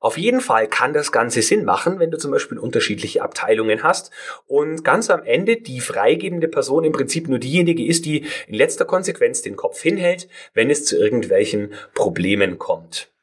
Auf 0.00 0.18
jeden 0.18 0.40
Fall 0.40 0.66
kann 0.66 0.92
das 0.92 1.12
Ganze 1.12 1.40
Sinn 1.40 1.64
machen, 1.64 2.00
wenn 2.00 2.10
du 2.10 2.18
zum 2.18 2.32
Beispiel 2.32 2.58
unterschiedliche 2.58 3.22
Abteilungen 3.22 3.84
hast 3.84 4.10
und 4.48 4.82
ganz 4.82 5.08
am 5.08 5.22
Ende 5.22 5.58
die 5.58 5.80
freigebende 5.80 6.48
Person 6.48 6.82
im 6.82 6.90
Prinzip 6.92 7.28
nur 7.28 7.38
diejenige 7.38 7.86
ist, 7.86 8.04
die 8.04 8.26
in 8.48 8.54
letzter 8.54 8.86
Konsequenz 8.86 9.42
den 9.42 9.54
Kopf 9.54 9.80
hinhält, 9.80 10.28
wenn 10.52 10.68
es 10.68 10.84
zu 10.84 10.98
irgendwelchen 10.98 11.74
Problemen 11.94 12.58
kommt. 12.58 13.13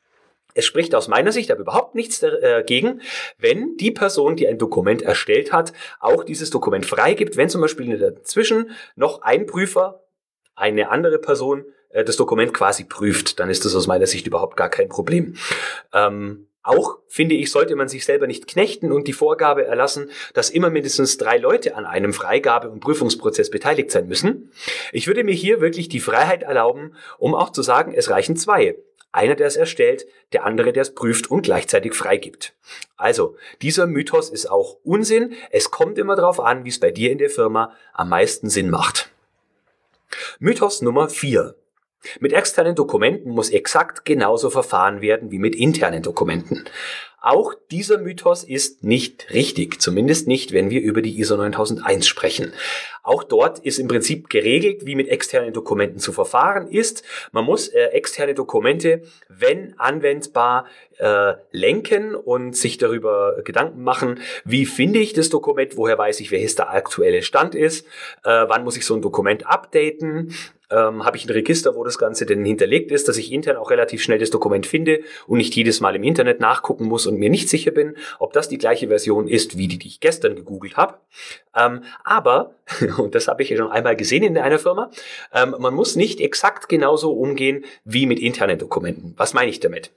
Es 0.54 0.66
spricht 0.66 0.96
aus 0.96 1.08
meiner 1.08 1.32
Sicht 1.32 1.52
aber 1.52 1.62
überhaupt 1.62 1.96
nichts 1.96 2.20
dagegen, 2.20 3.02
wenn 3.38 3.78
die 3.78 3.92
Person, 3.92 4.36
die 4.36 4.48
ein 4.48 4.58
Dokument 4.58 5.02
erstellt 5.02 5.52
hat, 5.52 5.74
auch 6.00 6.24
dieses 6.24 6.50
Dokument 6.50 6.86
freigibt, 6.86 7.38
wenn 7.38 7.50
zum 7.50 7.62
Beispiel 7.62 7.98
dazwischen 7.98 8.72
noch 8.96 9.22
ein 9.22 9.46
Prüfer, 9.46 10.04
eine 10.56 10.90
andere 10.90 11.20
Person 11.20 11.66
äh, 11.90 12.04
das 12.04 12.18
Dokument 12.18 12.54
quasi 12.54 12.84
prüft, 12.84 13.40
dann 13.40 13.50
ist 13.50 13.66
das 13.66 13.76
aus 13.76 13.88
meiner 13.88 14.08
Sicht 14.08 14.28
überhaupt 14.28 14.58
gar 14.58 14.70
kein 14.70 14.90
Problem. 14.90 15.36
Ähm, 15.94 16.48
auch 16.64 17.00
finde 17.08 17.34
ich, 17.34 17.52
sollte 17.52 17.76
man 17.76 17.88
sich 17.88 18.06
selber 18.06 18.28
nicht 18.28 18.48
knechten 18.48 18.92
und 18.92 19.08
die 19.08 19.14
Vorgabe 19.14 19.66
erlassen, 19.66 20.12
dass 20.36 20.52
immer 20.52 20.70
mindestens 20.70 21.18
drei 21.18 21.38
Leute 21.38 21.76
an 21.76 21.86
einem 21.86 22.14
Freigabe- 22.14 22.70
und 22.70 22.82
Prüfungsprozess 22.82 23.50
beteiligt 23.50 23.90
sein 23.90 24.08
müssen. 24.08 24.52
Ich 24.92 25.08
würde 25.08 25.24
mir 25.24 25.34
hier 25.34 25.60
wirklich 25.60 25.90
die 25.90 26.00
Freiheit 26.00 26.44
erlauben, 26.44 26.94
um 27.18 27.34
auch 27.34 27.52
zu 27.52 27.64
sagen, 27.64 27.94
es 27.96 28.12
reichen 28.12 28.36
zwei. 28.36 28.76
Einer, 29.12 29.36
der 29.36 29.48
es 29.48 29.58
erstellt, 29.58 30.06
der 30.32 30.46
andere, 30.46 30.72
der 30.72 30.84
es 30.84 30.96
prüft 30.96 31.30
und 31.30 31.42
gleichzeitig 31.42 31.94
freigibt. 31.94 32.54
Also, 32.96 33.36
dieser 33.62 33.86
Mythos 33.86 34.30
ist 34.30 34.50
auch 34.50 34.78
Unsinn. 34.84 35.34
Es 35.50 35.70
kommt 35.70 35.98
immer 35.98 36.16
darauf 36.16 36.40
an, 36.40 36.64
wie 36.64 36.70
es 36.70 36.80
bei 36.80 36.92
dir 36.92 37.12
in 37.12 37.18
der 37.18 37.30
Firma 37.30 37.76
am 37.94 38.10
meisten 38.10 38.50
Sinn 38.50 38.70
macht. 38.70 39.10
Mythos 40.40 40.82
Nummer 40.82 41.10
vier: 41.10 41.56
Mit 42.20 42.32
externen 42.32 42.76
Dokumenten 42.76 43.32
muss 43.32 43.50
exakt 43.50 44.06
genauso 44.06 44.50
verfahren 44.50 45.02
werden 45.02 45.32
wie 45.32 45.40
mit 45.40 45.56
internen 45.56 46.04
Dokumenten. 46.04 46.66
Auch 47.24 47.54
dieser 47.70 48.00
Mythos 48.00 48.44
ist 48.44 48.84
nicht 48.84 49.30
richtig, 49.32 49.80
zumindest 49.80 50.28
nicht, 50.28 50.54
wenn 50.54 50.72
wir 50.72 50.82
über 50.82 51.04
die 51.04 51.20
ISO 51.20 51.38
9001 51.38 52.08
sprechen. 52.08 52.52
Auch 53.04 53.24
dort 53.24 53.60
ist 53.60 53.80
im 53.80 53.88
Prinzip 53.88 54.30
geregelt, 54.30 54.86
wie 54.86 54.96
mit 54.96 55.08
externen 55.10 55.54
Dokumenten 55.54 56.00
zu 56.00 56.12
verfahren 56.12 56.68
ist. 56.68 57.04
Man 57.32 57.46
muss 57.46 57.68
äh, 57.68 57.86
externe 57.88 58.34
Dokumente, 58.34 59.02
wenn 59.28 59.74
anwendbar, 59.80 60.66
äh, 60.98 61.34
lenken 61.52 62.14
und 62.14 62.56
sich 62.56 62.78
darüber 62.78 63.42
Gedanken 63.44 63.84
machen, 63.84 64.20
wie 64.46 64.66
finde 64.66 65.00
ich 65.00 65.14
das 65.14 65.30
Dokument, 65.30 65.76
woher 65.78 65.98
weiß 65.98 66.20
ich, 66.20 66.32
welches 66.32 66.56
der 66.56 66.70
aktuelle 66.70 67.24
Stand 67.24 67.56
ist, 67.56 67.88
äh, 68.24 68.46
wann 68.48 68.64
muss 68.64 68.78
ich 68.78 68.86
so 68.86 68.96
ein 68.96 69.02
Dokument 69.02 69.48
updaten, 69.48 70.34
ähm, 70.72 71.04
habe 71.04 71.18
ich 71.18 71.26
ein 71.26 71.32
Register, 71.32 71.76
wo 71.76 71.84
das 71.84 71.98
Ganze 71.98 72.26
denn 72.26 72.46
hinterlegt 72.46 72.92
ist, 72.92 73.08
dass 73.08 73.18
ich 73.18 73.32
intern 73.32 73.58
auch 73.58 73.70
relativ 73.70 74.02
schnell 74.02 74.20
das 74.20 74.30
Dokument 74.30 74.66
finde 74.66 75.02
und 75.28 75.38
nicht 75.38 75.56
jedes 75.56 75.82
Mal 75.82 75.96
im 75.96 76.04
Internet 76.04 76.40
nachgucken 76.40 76.86
muss 76.86 77.06
und 77.06 77.20
mir 77.20 77.30
nicht 77.30 77.50
sicher 77.50 77.72
bin, 77.72 77.96
ob 78.20 78.34
das 78.34 78.48
die 78.48 78.58
gleiche 78.58 78.88
Version 78.88 79.28
ist, 79.28 79.58
wie 79.58 79.68
die, 79.68 79.78
die 79.78 79.88
ich 79.88 80.00
gestern 80.00 80.36
gegoogelt 80.36 80.78
habe. 80.78 80.96
Ähm, 81.56 81.84
aber, 82.04 82.56
und 82.98 83.16
das 83.16 83.28
habe 83.28 83.44
ich 83.44 83.50
ja 83.50 83.58
schon 83.58 83.72
einmal 83.72 83.96
gesehen 83.96 84.24
in 84.24 84.38
einer 84.38 84.60
Firma, 84.60 84.92
ähm, 85.34 85.56
man 85.60 85.74
muss 85.74 85.96
nicht 85.96 86.20
exakt 86.20 86.70
genauso 86.70 87.14
umgehen 87.14 87.66
wie 87.84 88.06
mit 88.06 88.20
internen 88.20 88.60
Dokumenten. 88.60 89.14
Was 89.18 89.34
meine 89.34 89.50
ich 89.50 89.60
damit? 89.60 89.92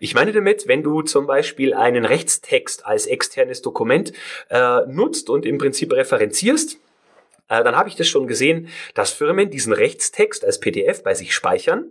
Ich 0.00 0.14
meine 0.14 0.32
damit, 0.32 0.68
wenn 0.68 0.82
du 0.82 1.02
zum 1.02 1.26
Beispiel 1.26 1.74
einen 1.74 2.04
Rechtstext 2.04 2.86
als 2.86 3.06
externes 3.06 3.62
Dokument 3.62 4.12
äh, 4.50 4.80
nutzt 4.86 5.30
und 5.30 5.46
im 5.46 5.58
Prinzip 5.58 5.92
referenzierst, 5.92 6.78
äh, 7.48 7.62
dann 7.64 7.76
habe 7.76 7.88
ich 7.88 7.96
das 7.96 8.08
schon 8.08 8.26
gesehen, 8.26 8.68
dass 8.94 9.12
Firmen 9.12 9.50
diesen 9.50 9.72
Rechtstext 9.72 10.44
als 10.44 10.60
PDF 10.60 11.02
bei 11.02 11.14
sich 11.14 11.34
speichern, 11.34 11.86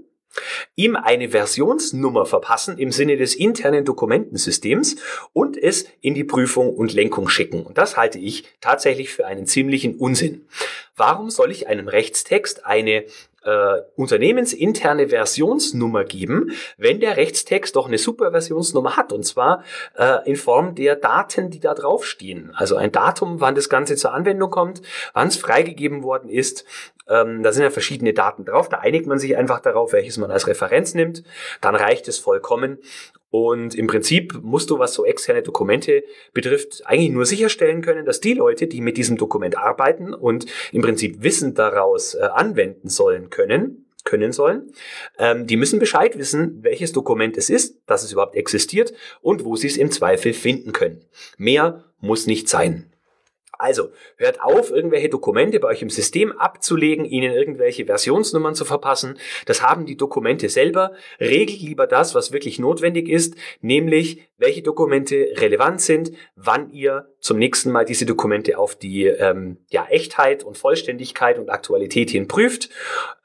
ihm 0.75 0.95
eine 0.95 1.29
Versionsnummer 1.29 2.25
verpassen 2.25 2.77
im 2.77 2.91
Sinne 2.91 3.17
des 3.17 3.35
internen 3.35 3.85
Dokumentensystems 3.85 4.95
und 5.33 5.57
es 5.57 5.85
in 6.01 6.13
die 6.13 6.23
Prüfung 6.23 6.73
und 6.75 6.93
Lenkung 6.93 7.29
schicken. 7.29 7.63
Und 7.63 7.77
das 7.77 7.97
halte 7.97 8.19
ich 8.19 8.45
tatsächlich 8.61 9.09
für 9.09 9.27
einen 9.27 9.45
ziemlichen 9.45 9.95
Unsinn. 9.95 10.47
Warum 10.95 11.29
soll 11.29 11.51
ich 11.51 11.67
einem 11.67 11.87
Rechtstext 11.87 12.65
eine 12.65 13.05
äh, 13.43 13.77
unternehmensinterne 13.95 15.09
Versionsnummer 15.09 16.03
geben, 16.03 16.51
wenn 16.77 16.99
der 16.99 17.17
Rechtstext 17.17 17.75
doch 17.75 17.87
eine 17.87 17.97
Superversionsnummer 17.97 18.97
hat 18.97 19.11
und 19.11 19.23
zwar 19.23 19.63
äh, 19.97 20.17
in 20.29 20.35
Form 20.35 20.75
der 20.75 20.95
Daten, 20.95 21.49
die 21.49 21.59
da 21.59 21.73
draufstehen. 21.73 22.51
Also 22.55 22.75
ein 22.75 22.91
Datum, 22.91 23.41
wann 23.41 23.55
das 23.55 23.69
Ganze 23.69 23.95
zur 23.95 24.13
Anwendung 24.13 24.51
kommt, 24.51 24.81
wann 25.13 25.27
es 25.27 25.37
freigegeben 25.37 26.03
worden 26.03 26.29
ist. 26.29 26.65
Ähm, 27.11 27.43
da 27.43 27.51
sind 27.51 27.63
ja 27.63 27.69
verschiedene 27.69 28.13
Daten 28.13 28.45
drauf. 28.45 28.69
Da 28.69 28.79
einigt 28.79 29.05
man 29.05 29.19
sich 29.19 29.35
einfach 29.37 29.59
darauf, 29.59 29.93
welches 29.93 30.17
man 30.17 30.31
als 30.31 30.47
Referenz 30.47 30.93
nimmt. 30.93 31.23
Dann 31.59 31.75
reicht 31.75 32.07
es 32.07 32.17
vollkommen 32.17 32.79
und 33.31 33.75
im 33.75 33.87
Prinzip 33.87 34.39
musst 34.43 34.69
du, 34.69 34.77
was 34.77 34.93
so 34.93 35.05
externe 35.05 35.41
Dokumente 35.41 36.03
betrifft, 36.33 36.83
eigentlich 36.85 37.11
nur 37.11 37.25
sicherstellen 37.25 37.81
können, 37.81 38.05
dass 38.05 38.19
die 38.19 38.33
Leute, 38.33 38.67
die 38.67 38.81
mit 38.81 38.97
diesem 38.97 39.17
Dokument 39.17 39.57
arbeiten 39.57 40.13
und 40.13 40.45
im 40.73 40.81
Prinzip 40.81 41.23
Wissen 41.23 41.55
daraus 41.55 42.13
äh, 42.13 42.23
anwenden 42.23 42.89
sollen 42.89 43.29
können, 43.29 43.85
können 44.03 44.33
sollen, 44.33 44.73
ähm, 45.17 45.47
die 45.47 45.55
müssen 45.55 45.79
Bescheid 45.79 46.17
wissen, 46.17 46.61
welches 46.61 46.91
Dokument 46.91 47.37
es 47.37 47.49
ist, 47.49 47.81
dass 47.85 48.03
es 48.03 48.11
überhaupt 48.11 48.35
existiert 48.35 48.93
und 49.21 49.45
wo 49.45 49.55
sie 49.55 49.67
es 49.67 49.77
im 49.77 49.91
Zweifel 49.91 50.33
finden 50.33 50.73
können. 50.73 51.05
Mehr 51.37 51.85
muss 52.01 52.27
nicht 52.27 52.49
sein. 52.49 52.90
Also, 53.61 53.91
hört 54.17 54.41
auf, 54.41 54.71
irgendwelche 54.71 55.07
Dokumente 55.07 55.59
bei 55.59 55.67
euch 55.67 55.83
im 55.83 55.91
System 55.91 56.31
abzulegen, 56.31 57.05
ihnen 57.05 57.31
irgendwelche 57.31 57.85
Versionsnummern 57.85 58.55
zu 58.55 58.65
verpassen. 58.65 59.19
Das 59.45 59.61
haben 59.61 59.85
die 59.85 59.95
Dokumente 59.95 60.49
selber. 60.49 60.93
Regelt 61.19 61.61
lieber 61.61 61.85
das, 61.85 62.15
was 62.15 62.31
wirklich 62.31 62.57
notwendig 62.57 63.07
ist, 63.07 63.35
nämlich 63.61 64.23
welche 64.39 64.63
Dokumente 64.63 65.27
relevant 65.35 65.79
sind, 65.79 66.11
wann 66.35 66.71
ihr 66.71 67.13
zum 67.19 67.37
nächsten 67.37 67.71
Mal 67.71 67.85
diese 67.85 68.07
Dokumente 68.07 68.57
auf 68.57 68.75
die 68.75 69.05
ähm, 69.05 69.57
ja, 69.69 69.85
Echtheit 69.85 70.43
und 70.43 70.57
Vollständigkeit 70.57 71.37
und 71.37 71.51
Aktualität 71.51 72.09
hin 72.09 72.27
prüft. 72.27 72.71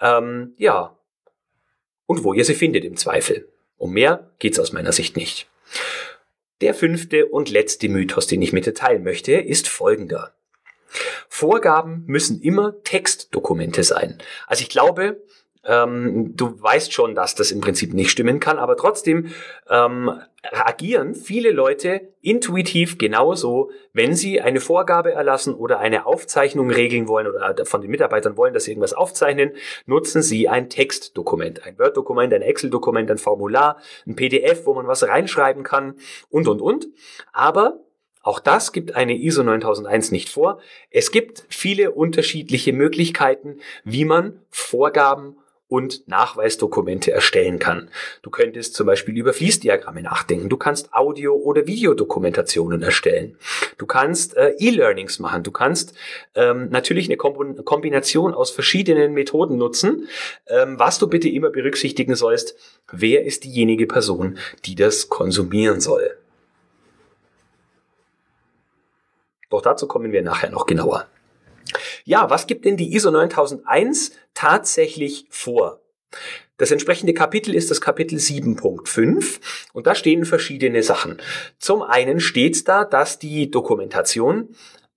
Ähm, 0.02 0.52
ja. 0.58 0.98
Und 2.04 2.24
wo 2.24 2.34
ihr 2.34 2.44
sie 2.44 2.54
findet 2.54 2.84
im 2.84 2.96
Zweifel. 2.96 3.48
Um 3.78 3.92
mehr 3.92 4.30
geht's 4.38 4.58
aus 4.60 4.72
meiner 4.72 4.92
Sicht 4.92 5.16
nicht. 5.16 5.48
Der 6.60 6.74
fünfte 6.74 7.26
und 7.26 7.50
letzte 7.50 7.88
Mythos, 7.88 8.26
den 8.26 8.42
ich 8.42 8.52
mit 8.52 8.66
dir 8.66 8.74
teilen 8.74 9.04
möchte, 9.04 9.32
ist 9.32 9.68
folgender. 9.68 10.32
Vorgaben 11.28 12.04
müssen 12.06 12.40
immer 12.40 12.82
Textdokumente 12.82 13.82
sein. 13.84 14.18
Also 14.46 14.62
ich 14.62 14.68
glaube, 14.68 15.22
Ähm, 15.68 16.36
du 16.36 16.62
weißt 16.62 16.92
schon, 16.92 17.16
dass 17.16 17.34
das 17.34 17.50
im 17.50 17.60
Prinzip 17.60 17.92
nicht 17.92 18.12
stimmen 18.12 18.38
kann, 18.38 18.56
aber 18.56 18.76
trotzdem 18.76 19.34
ähm, 19.68 20.12
agieren 20.52 21.14
viele 21.14 21.50
Leute 21.50 22.12
intuitiv 22.20 22.98
genauso, 22.98 23.70
wenn 23.92 24.14
sie 24.14 24.40
eine 24.40 24.60
Vorgabe 24.60 25.12
erlassen 25.12 25.54
oder 25.54 25.78
eine 25.78 26.06
Aufzeichnung 26.06 26.70
regeln 26.70 27.08
wollen 27.08 27.26
oder 27.26 27.64
von 27.64 27.80
den 27.80 27.90
Mitarbeitern 27.90 28.36
wollen, 28.36 28.54
dass 28.54 28.64
sie 28.64 28.72
irgendwas 28.72 28.92
aufzeichnen, 28.92 29.52
nutzen 29.86 30.22
sie 30.22 30.48
ein 30.48 30.68
Textdokument, 30.68 31.64
ein 31.64 31.78
Word-Dokument, 31.78 32.32
ein 32.34 32.42
Excel-Dokument, 32.42 33.10
ein 33.10 33.18
Formular, 33.18 33.78
ein 34.06 34.16
PDF, 34.16 34.66
wo 34.66 34.74
man 34.74 34.86
was 34.86 35.06
reinschreiben 35.06 35.62
kann 35.62 35.94
und, 36.28 36.48
und, 36.48 36.60
und. 36.60 36.88
Aber 37.32 37.80
auch 38.22 38.40
das 38.40 38.72
gibt 38.72 38.96
eine 38.96 39.16
ISO 39.16 39.44
9001 39.44 40.10
nicht 40.10 40.28
vor. 40.28 40.58
Es 40.90 41.12
gibt 41.12 41.44
viele 41.48 41.92
unterschiedliche 41.92 42.72
Möglichkeiten, 42.72 43.60
wie 43.84 44.04
man 44.04 44.40
Vorgaben 44.50 45.36
und 45.68 46.06
Nachweisdokumente 46.06 47.10
erstellen 47.10 47.58
kann. 47.58 47.88
Du 48.22 48.30
könntest 48.30 48.74
zum 48.74 48.86
Beispiel 48.86 49.16
über 49.16 49.32
Fließdiagramme 49.32 50.02
nachdenken. 50.02 50.48
Du 50.48 50.56
kannst 50.56 50.92
Audio- 50.92 51.34
oder 51.34 51.66
Videodokumentationen 51.66 52.82
erstellen. 52.82 53.36
Du 53.78 53.86
kannst 53.86 54.36
äh, 54.36 54.54
E-Learnings 54.58 55.18
machen. 55.18 55.42
Du 55.42 55.50
kannst 55.50 55.94
ähm, 56.34 56.68
natürlich 56.70 57.08
eine 57.08 57.16
Kom 57.16 57.64
Kombination 57.64 58.32
aus 58.32 58.50
verschiedenen 58.50 59.12
Methoden 59.12 59.56
nutzen. 59.56 60.08
Ähm, 60.46 60.78
was 60.78 60.98
du 60.98 61.08
bitte 61.08 61.28
immer 61.28 61.50
berücksichtigen 61.50 62.14
sollst, 62.14 62.56
wer 62.92 63.24
ist 63.24 63.44
diejenige 63.44 63.86
Person, 63.86 64.38
die 64.64 64.76
das 64.76 65.08
konsumieren 65.08 65.80
soll. 65.80 66.16
Doch 69.50 69.62
dazu 69.62 69.86
kommen 69.86 70.12
wir 70.12 70.22
nachher 70.22 70.50
noch 70.50 70.66
genauer. 70.66 71.06
Ja, 72.08 72.30
was 72.30 72.46
gibt 72.46 72.64
denn 72.64 72.76
die 72.76 72.94
ISO 72.94 73.10
9001 73.10 74.12
tatsächlich 74.32 75.26
vor? 75.28 75.80
Das 76.56 76.70
entsprechende 76.70 77.14
Kapitel 77.14 77.52
ist 77.52 77.68
das 77.68 77.80
Kapitel 77.80 78.16
7.5 78.18 79.40
und 79.72 79.88
da 79.88 79.96
stehen 79.96 80.24
verschiedene 80.24 80.84
Sachen. 80.84 81.18
Zum 81.58 81.82
einen 81.82 82.20
steht 82.20 82.68
da, 82.68 82.84
dass 82.84 83.18
die 83.18 83.50
Dokumentation 83.50 84.54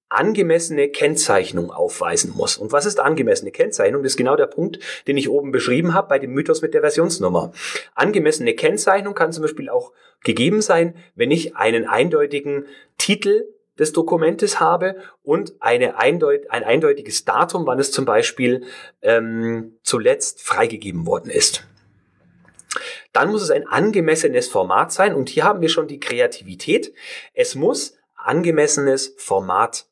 angemessene 0.10 0.90
Kennzeichnung 0.90 1.72
aufweisen 1.72 2.32
muss. 2.36 2.58
Und 2.58 2.72
was 2.72 2.86
ist 2.86 3.00
angemessene 3.00 3.50
Kennzeichnung? 3.50 4.04
Das 4.04 4.12
ist 4.12 4.18
genau 4.18 4.36
der 4.36 4.46
Punkt, 4.46 4.78
den 5.08 5.18
ich 5.18 5.30
oben 5.30 5.52
beschrieben 5.52 5.96
habe 5.96 6.10
bei 6.10 6.20
dem 6.20 6.32
Mythos 6.32 6.62
mit 6.62 6.76
der 6.76 6.82
Versionsnummer. 6.82 7.54
Angemessene 7.96 8.54
Kennzeichnung 8.54 9.16
kann 9.16 9.34
zum 9.34 9.42
Beispiel 9.42 9.70
auch 9.70 9.94
gegeben 10.24 10.62
sein, 10.62 10.94
wenn 11.16 11.32
ich 11.32 11.56
einen 11.56 11.88
eindeutigen 11.88 12.68
Titel 13.00 13.48
des 13.80 13.94
Dokumentes 13.94 14.60
habe 14.60 14.98
und 15.24 15.54
eine 15.60 15.98
eindeut 15.98 16.50
ein 16.52 16.64
eindeutiges 16.64 17.26
Datum, 17.26 17.66
wann 17.66 17.80
es 17.80 17.92
zum 17.92 18.06
Beispiel 18.06 18.66
ähm, 19.02 19.80
zuletzt 19.84 20.42
freigegeben 20.42 21.08
worden 21.08 21.32
ist. 21.32 21.66
Dann 23.14 23.32
muss 23.32 23.42
es 23.42 23.50
ein 23.50 23.68
angemessenes 23.68 24.48
Format 24.48 24.92
sein 24.92 25.16
und 25.16 25.30
hier 25.30 25.44
haben 25.44 25.62
wir 25.62 25.70
schon 25.70 25.88
die 25.88 26.00
Kreativität. 26.00 26.94
Es 27.34 27.56
muss 27.56 27.98
angemessenes 28.16 29.16
Format 29.18 29.90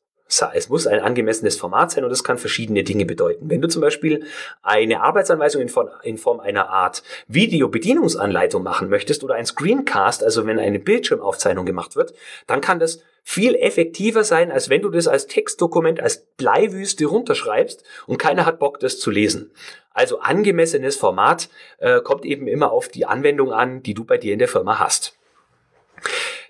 es 0.52 0.68
muss 0.68 0.86
ein 0.86 1.00
angemessenes 1.00 1.56
Format 1.56 1.90
sein 1.90 2.04
und 2.04 2.10
das 2.10 2.22
kann 2.22 2.36
verschiedene 2.36 2.84
Dinge 2.84 3.06
bedeuten. 3.06 3.48
Wenn 3.48 3.62
du 3.62 3.68
zum 3.68 3.80
Beispiel 3.80 4.26
eine 4.62 5.00
Arbeitsanweisung 5.00 5.62
in 5.62 5.68
Form, 5.68 5.88
in 6.02 6.18
Form 6.18 6.40
einer 6.40 6.68
Art 6.68 7.02
Videobedienungsanleitung 7.28 8.62
machen 8.62 8.90
möchtest 8.90 9.24
oder 9.24 9.36
ein 9.36 9.46
Screencast, 9.46 10.22
also 10.22 10.46
wenn 10.46 10.58
eine 10.58 10.78
Bildschirmaufzeichnung 10.78 11.64
gemacht 11.64 11.96
wird, 11.96 12.12
dann 12.46 12.60
kann 12.60 12.78
das 12.78 13.02
viel 13.30 13.56
effektiver 13.56 14.24
sein, 14.24 14.50
als 14.50 14.70
wenn 14.70 14.80
du 14.80 14.88
das 14.88 15.06
als 15.06 15.26
Textdokument, 15.26 16.00
als 16.00 16.24
Bleiwüste 16.38 17.04
runterschreibst 17.04 17.84
und 18.06 18.16
keiner 18.16 18.46
hat 18.46 18.58
Bock, 18.58 18.80
das 18.80 18.98
zu 18.98 19.10
lesen. 19.10 19.50
Also 19.90 20.20
angemessenes 20.20 20.96
Format 20.96 21.50
äh, 21.76 22.00
kommt 22.00 22.24
eben 22.24 22.48
immer 22.48 22.72
auf 22.72 22.88
die 22.88 23.04
Anwendung 23.04 23.52
an, 23.52 23.82
die 23.82 23.92
du 23.92 24.04
bei 24.04 24.16
dir 24.16 24.32
in 24.32 24.38
der 24.38 24.48
Firma 24.48 24.78
hast. 24.78 25.18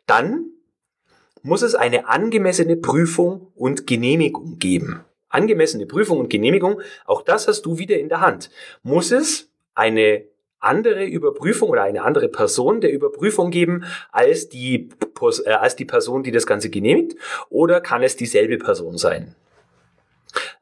Dann 0.07 0.53
muss 1.43 1.62
es 1.62 1.75
eine 1.75 2.07
angemessene 2.07 2.77
Prüfung 2.77 3.51
und 3.57 3.88
Genehmigung 3.88 4.61
geben. 4.61 5.05
Angemessene 5.31 5.87
Prüfung 5.87 6.21
und 6.21 6.31
Genehmigung, 6.31 6.81
auch 7.07 7.23
das 7.23 7.49
hast 7.49 7.62
du 7.62 7.79
wieder 7.79 7.99
in 7.99 8.09
der 8.09 8.21
Hand. 8.21 8.51
Muss 8.85 9.11
es 9.11 9.51
eine 9.75 10.23
andere 10.61 11.05
Überprüfung 11.05 11.71
oder 11.71 11.83
eine 11.83 12.03
andere 12.03 12.29
Person 12.29 12.81
der 12.81 12.92
Überprüfung 12.92 13.51
geben 13.51 13.85
als 14.11 14.49
die, 14.49 14.88
äh, 15.44 15.51
als 15.51 15.77
die 15.77 15.85
Person, 15.85 16.23
die 16.23 16.33
das 16.33 16.47
Ganze 16.47 16.71
genehmigt? 16.71 17.16
Oder 17.51 17.81
kann 17.81 18.03
es 18.03 18.16
dieselbe 18.16 18.59
Person 18.59 18.99
sein? 18.99 19.35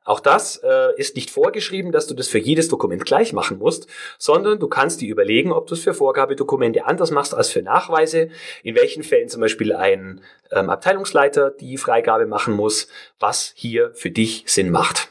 Auch 0.04 0.20
das 0.20 0.60
äh, 0.62 0.94
ist 0.96 1.16
nicht 1.16 1.30
vorgeschrieben, 1.30 1.90
dass 1.90 2.06
du 2.06 2.14
das 2.14 2.28
für 2.28 2.38
jedes 2.38 2.68
Dokument 2.68 3.04
gleich 3.04 3.32
machen 3.32 3.58
musst, 3.58 3.88
sondern 4.18 4.60
du 4.60 4.68
kannst 4.68 5.00
dir 5.00 5.10
überlegen, 5.10 5.50
ob 5.50 5.66
du 5.66 5.74
es 5.74 5.82
für 5.82 5.94
Vorgabedokumente 5.94 6.86
anders 6.86 7.10
machst 7.10 7.34
als 7.34 7.50
für 7.50 7.62
Nachweise, 7.62 8.30
in 8.62 8.76
welchen 8.76 9.02
Fällen 9.02 9.28
zum 9.28 9.40
Beispiel 9.40 9.72
ein 9.72 10.20
ähm, 10.52 10.70
Abteilungsleiter 10.70 11.50
die 11.50 11.76
Freigabe 11.76 12.26
machen 12.26 12.54
muss, 12.54 12.86
was 13.18 13.52
hier 13.56 13.92
für 13.94 14.12
dich 14.12 14.44
Sinn 14.46 14.70
macht. 14.70 15.08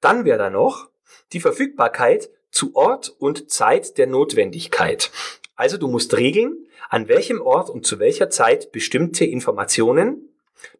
Dann 0.00 0.24
wäre 0.24 0.38
da 0.38 0.50
noch 0.50 0.88
die 1.32 1.40
Verfügbarkeit 1.40 2.30
zu 2.58 2.74
Ort 2.74 3.14
und 3.20 3.52
Zeit 3.52 3.98
der 3.98 4.08
Notwendigkeit. 4.08 5.12
Also 5.54 5.76
du 5.76 5.86
musst 5.86 6.16
regeln, 6.16 6.66
an 6.88 7.06
welchem 7.06 7.40
Ort 7.40 7.70
und 7.70 7.86
zu 7.86 8.00
welcher 8.00 8.30
Zeit 8.30 8.72
bestimmte 8.72 9.24
Informationen 9.24 10.28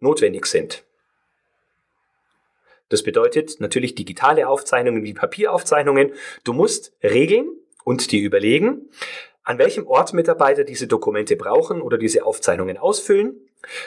notwendig 0.01 0.47
sind. 0.47 0.83
Das 2.88 3.05
bedeutet 3.05 3.61
natürlich 3.61 3.95
digitale 3.95 4.49
Aufzeichnungen 4.49 5.05
wie 5.05 5.14
Papieraufzeichnungen. 5.14 6.14
Du 6.43 6.53
musst 6.53 6.91
regeln 7.01 7.47
und 7.85 8.11
dir 8.11 8.23
überlegen, 8.23 8.88
an 9.49 9.57
welchem 9.57 9.87
Ort 9.87 10.13
Mitarbeiter 10.13 10.63
diese 10.63 10.87
Dokumente 10.87 11.35
brauchen 11.35 11.81
oder 11.81 11.97
diese 11.97 12.27
Aufzeichnungen 12.27 12.77
ausfüllen, 12.77 13.35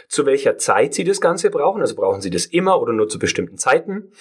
zu 0.07 0.25
welcher 0.25 0.57
Zeit 0.57 0.95
sie 0.95 1.03
das 1.03 1.21
Ganze 1.21 1.51
brauchen, 1.51 1.81
also 1.81 1.93
brauchen 1.95 2.19
sie 2.19 2.31
das 2.31 2.47
immer 2.47 2.81
oder 2.81 2.93
nur 2.93 3.07
zu 3.07 3.19
bestimmten 3.19 3.59
Zeiten 3.59 4.11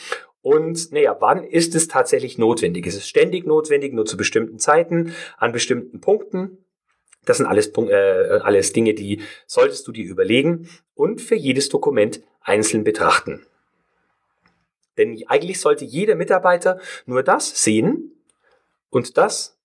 und 0.43 0.93
naja, 0.93 1.17
wann 1.19 1.43
ist 1.43 1.75
es 1.75 1.89
tatsächlich 1.89 2.37
notwendig? 2.37 2.87
Ist 2.87 2.97
es 2.97 3.09
ständig 3.09 3.47
notwendig, 3.47 3.95
nur 3.95 4.05
zu 4.05 4.19
bestimmten 4.19 4.59
Zeiten, 4.59 5.15
an 5.39 5.53
bestimmten 5.53 6.03
Punkten? 6.03 6.59
Das 7.25 7.39
sind 7.39 7.47
alles, 7.47 7.69
äh, 7.69 8.41
alles 8.43 8.75
Dinge, 8.75 8.93
die 8.93 9.23
solltest 9.47 9.89
du 9.89 9.93
dir 9.93 10.05
überlegen 10.05 10.69
und 10.95 11.23
für 11.23 11.37
jedes 11.37 11.71
Dokument 11.71 12.21
einzeln 12.43 12.85
betrachten. 12.85 13.47
Denn 14.99 15.23
eigentlich 15.29 15.59
sollte 15.59 15.87
jeder 15.87 16.17
Mitarbeiter 16.17 16.81
nur 17.07 17.23
das 17.23 17.63
sehen 17.65 18.13
und 18.91 19.17
das 19.17 19.57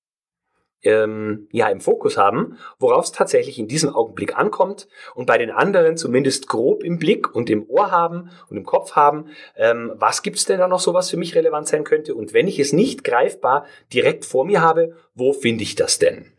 ähm, 0.85 1.47
ja 1.51 1.67
im 1.67 1.81
Fokus 1.81 2.17
haben, 2.17 2.57
worauf 2.79 3.05
es 3.05 3.11
tatsächlich 3.11 3.59
in 3.59 3.67
diesem 3.67 3.93
Augenblick 3.93 4.37
ankommt 4.37 4.87
und 5.15 5.25
bei 5.25 5.37
den 5.37 5.51
anderen 5.51 5.97
zumindest 5.97 6.47
grob 6.47 6.83
im 6.83 6.99
Blick 6.99 7.35
und 7.35 7.49
im 7.49 7.67
Ohr 7.69 7.91
haben 7.91 8.29
und 8.49 8.57
im 8.57 8.65
Kopf 8.65 8.93
haben, 8.93 9.25
ähm, 9.57 9.91
was 9.95 10.21
gibt's 10.21 10.45
denn 10.45 10.59
da 10.59 10.67
noch 10.67 10.79
so, 10.79 10.93
was 10.93 11.09
für 11.09 11.17
mich 11.17 11.35
relevant 11.35 11.67
sein 11.67 11.83
könnte 11.83 12.15
und 12.15 12.33
wenn 12.33 12.47
ich 12.47 12.59
es 12.59 12.71
nicht 12.71 13.03
greifbar 13.03 13.65
direkt 13.91 14.25
vor 14.25 14.45
mir 14.45 14.61
habe, 14.61 14.95
wo 15.15 15.33
finde 15.33 15.63
ich 15.63 15.75
das 15.75 15.99
denn? 15.99 16.31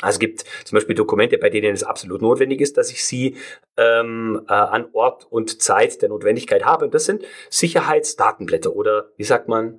Also 0.00 0.16
es 0.16 0.20
gibt 0.20 0.44
zum 0.64 0.76
Beispiel 0.76 0.94
Dokumente, 0.94 1.36
bei 1.38 1.50
denen 1.50 1.74
es 1.74 1.82
absolut 1.82 2.22
notwendig 2.22 2.60
ist, 2.60 2.78
dass 2.78 2.90
ich 2.90 3.04
sie 3.04 3.36
ähm, 3.76 4.42
äh, 4.48 4.52
an 4.52 4.88
Ort 4.92 5.26
und 5.30 5.60
Zeit 5.60 6.00
der 6.00 6.08
Notwendigkeit 6.08 6.64
habe. 6.64 6.86
Und 6.86 6.94
das 6.94 7.04
sind 7.04 7.22
Sicherheitsdatenblätter 7.50 8.74
oder 8.74 9.10
wie 9.16 9.24
sagt 9.24 9.48
man? 9.48 9.78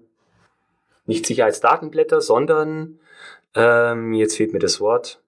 Nicht 1.07 1.25
Sicherheitsdatenblätter, 1.25 2.21
sondern 2.21 2.99
ähm, 3.55 4.13
jetzt 4.13 4.37
fehlt 4.37 4.53
mir 4.53 4.59
das 4.59 4.79
Wort. 4.79 5.21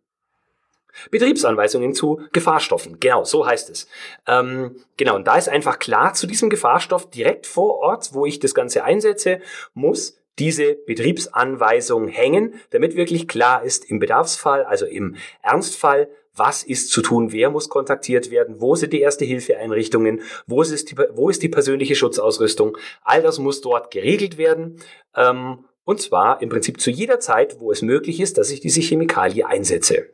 Betriebsanweisungen 1.10 1.94
zu 1.94 2.22
Gefahrstoffen. 2.32 3.00
Genau, 3.00 3.24
so 3.24 3.46
heißt 3.46 3.70
es. 3.70 3.88
Ähm, 4.28 4.76
genau, 4.98 5.16
und 5.16 5.28
da 5.28 5.38
ist 5.38 5.50
einfach 5.50 5.80
klar, 5.80 6.14
zu 6.14 6.28
diesem 6.28 6.50
Gefahrstoff 6.50 7.10
direkt 7.10 7.48
vor 7.48 7.80
Ort, 7.80 8.14
wo 8.14 8.26
ich 8.26 8.40
das 8.40 8.54
Ganze 8.54 8.84
einsetze, 8.84 9.40
muss 9.74 10.20
diese 10.40 10.76
Betriebsanweisung 10.76 12.08
hängen, 12.08 12.56
damit 12.72 12.96
wirklich 12.96 13.28
klar 13.28 13.64
ist 13.64 13.90
im 13.90 14.00
Bedarfsfall, 14.00 14.64
also 14.64 14.86
im 14.86 15.16
Ernstfall, 15.42 16.10
was 16.36 16.64
ist 16.64 16.90
zu 16.90 17.04
tun, 17.04 17.32
wer 17.32 17.52
muss 17.52 17.70
kontaktiert 17.70 18.32
werden, 18.32 18.60
wo 18.60 18.76
sind 18.76 18.94
die 18.94 19.02
Erste-Hilfe-Einrichtungen, 19.02 20.22
wo 20.48 20.64
ist, 20.64 20.90
die, 20.90 20.98
wo 21.14 21.30
ist 21.30 21.44
die 21.44 21.50
persönliche 21.50 21.96
Schutzausrüstung. 21.96 22.76
All 23.04 23.22
das 23.22 23.38
muss 23.38 23.62
dort 23.62 23.92
geregelt 23.92 24.40
werden. 24.40 24.78
Ähm, 25.16 25.66
und 25.86 26.02
zwar 26.02 26.41
im 26.41 26.50
Prinzip 26.50 26.80
zu 26.80 26.89
jeder 26.89 27.19
Zeit, 27.19 27.60
wo 27.60 27.72
es 27.72 27.82
möglich 27.82 28.19
ist, 28.19 28.38
dass 28.38 28.52
ich 28.52 28.60
diese 28.60 28.82
Chemikalie 28.82 29.46
einsetze. 29.46 30.10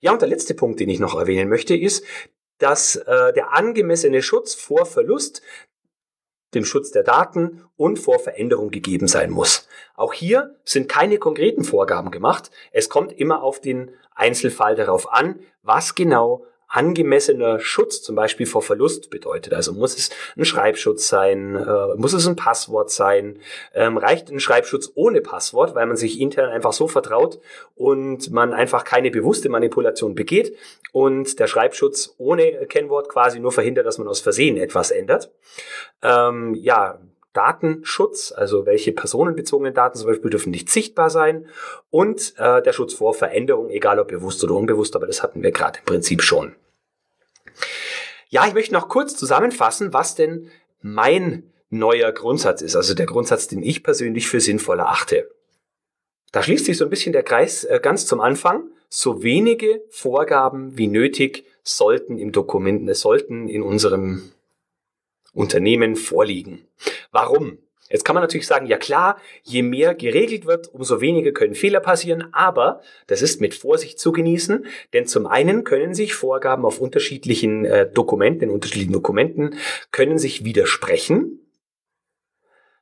Ja, 0.00 0.12
und 0.12 0.22
der 0.22 0.28
letzte 0.28 0.54
Punkt, 0.54 0.80
den 0.80 0.88
ich 0.88 1.00
noch 1.00 1.18
erwähnen 1.18 1.48
möchte, 1.48 1.76
ist, 1.76 2.04
dass 2.58 2.96
äh, 2.96 3.32
der 3.32 3.54
angemessene 3.54 4.22
Schutz 4.22 4.54
vor 4.54 4.86
Verlust 4.86 5.42
dem 6.54 6.64
Schutz 6.64 6.90
der 6.90 7.02
Daten 7.02 7.64
und 7.76 7.98
vor 7.98 8.18
Veränderung 8.18 8.70
gegeben 8.70 9.06
sein 9.06 9.30
muss. 9.30 9.68
Auch 9.94 10.14
hier 10.14 10.56
sind 10.64 10.88
keine 10.88 11.18
konkreten 11.18 11.62
Vorgaben 11.62 12.10
gemacht. 12.10 12.50
Es 12.72 12.88
kommt 12.88 13.12
immer 13.12 13.42
auf 13.42 13.60
den 13.60 13.90
Einzelfall 14.14 14.74
darauf 14.74 15.12
an, 15.12 15.40
was 15.62 15.94
genau 15.94 16.46
angemessener 16.68 17.60
Schutz 17.60 18.02
zum 18.02 18.14
Beispiel 18.14 18.46
vor 18.46 18.62
Verlust 18.62 19.10
bedeutet. 19.10 19.54
Also 19.54 19.72
muss 19.72 19.96
es 19.96 20.10
ein 20.36 20.44
Schreibschutz 20.44 21.08
sein, 21.08 21.56
äh, 21.56 21.94
muss 21.96 22.12
es 22.12 22.26
ein 22.26 22.36
Passwort 22.36 22.90
sein, 22.90 23.38
ähm, 23.74 23.96
reicht 23.96 24.30
ein 24.30 24.38
Schreibschutz 24.38 24.92
ohne 24.94 25.22
Passwort, 25.22 25.74
weil 25.74 25.86
man 25.86 25.96
sich 25.96 26.20
intern 26.20 26.50
einfach 26.50 26.74
so 26.74 26.86
vertraut 26.86 27.40
und 27.74 28.30
man 28.30 28.52
einfach 28.52 28.84
keine 28.84 29.10
bewusste 29.10 29.48
Manipulation 29.48 30.14
begeht 30.14 30.54
und 30.92 31.38
der 31.38 31.46
Schreibschutz 31.46 32.14
ohne 32.18 32.66
Kennwort 32.66 33.08
quasi 33.08 33.40
nur 33.40 33.52
verhindert, 33.52 33.86
dass 33.86 33.98
man 33.98 34.08
aus 34.08 34.20
Versehen 34.20 34.58
etwas 34.58 34.90
ändert. 34.90 35.32
Ähm, 36.02 36.54
ja, 36.54 36.98
Datenschutz, 37.38 38.32
also 38.32 38.66
welche 38.66 38.90
personenbezogenen 38.90 39.72
Daten 39.72 39.96
zum 39.96 40.08
Beispiel 40.08 40.28
dürfen 40.28 40.50
nicht 40.50 40.68
sichtbar 40.68 41.08
sein 41.08 41.46
und 41.88 42.34
äh, 42.36 42.60
der 42.60 42.72
Schutz 42.72 42.94
vor 42.94 43.14
Veränderung, 43.14 43.70
egal 43.70 44.00
ob 44.00 44.08
bewusst 44.08 44.42
oder 44.42 44.54
unbewusst, 44.54 44.96
aber 44.96 45.06
das 45.06 45.22
hatten 45.22 45.40
wir 45.44 45.52
gerade 45.52 45.78
im 45.78 45.84
Prinzip 45.84 46.22
schon. 46.22 46.56
Ja, 48.28 48.44
ich 48.48 48.54
möchte 48.54 48.74
noch 48.74 48.88
kurz 48.88 49.14
zusammenfassen, 49.14 49.92
was 49.92 50.16
denn 50.16 50.50
mein 50.80 51.44
neuer 51.70 52.10
Grundsatz 52.10 52.60
ist, 52.60 52.74
also 52.74 52.94
der 52.94 53.06
Grundsatz, 53.06 53.46
den 53.46 53.62
ich 53.62 53.84
persönlich 53.84 54.26
für 54.26 54.40
sinnvoll 54.40 54.80
erachte. 54.80 55.30
Da 56.32 56.42
schließt 56.42 56.64
sich 56.64 56.76
so 56.76 56.84
ein 56.86 56.90
bisschen 56.90 57.12
der 57.12 57.22
Kreis 57.22 57.62
äh, 57.62 57.78
ganz 57.80 58.04
zum 58.04 58.20
Anfang. 58.20 58.64
So 58.88 59.22
wenige 59.22 59.84
Vorgaben 59.90 60.76
wie 60.76 60.88
nötig 60.88 61.44
sollten 61.62 62.18
im 62.18 62.32
Dokument, 62.32 62.96
sollten 62.96 63.48
in 63.48 63.62
unserem 63.62 64.32
Unternehmen 65.32 65.94
vorliegen. 65.94 66.66
Warum? 67.10 67.58
Jetzt 67.90 68.04
kann 68.04 68.14
man 68.14 68.22
natürlich 68.22 68.46
sagen, 68.46 68.66
ja 68.66 68.76
klar, 68.76 69.18
je 69.42 69.62
mehr 69.62 69.94
geregelt 69.94 70.44
wird, 70.44 70.68
umso 70.68 71.00
weniger 71.00 71.32
können 71.32 71.54
Fehler 71.54 71.80
passieren, 71.80 72.28
aber 72.32 72.82
das 73.06 73.22
ist 73.22 73.40
mit 73.40 73.54
Vorsicht 73.54 73.98
zu 73.98 74.12
genießen, 74.12 74.66
denn 74.92 75.06
zum 75.06 75.26
einen 75.26 75.64
können 75.64 75.94
sich 75.94 76.14
Vorgaben 76.14 76.66
auf 76.66 76.80
unterschiedlichen 76.80 77.64
äh, 77.64 77.90
Dokumenten, 77.90 78.44
in 78.44 78.50
unterschiedlichen 78.50 78.92
Dokumenten, 78.92 79.54
können 79.90 80.18
sich 80.18 80.44
widersprechen. 80.44 81.40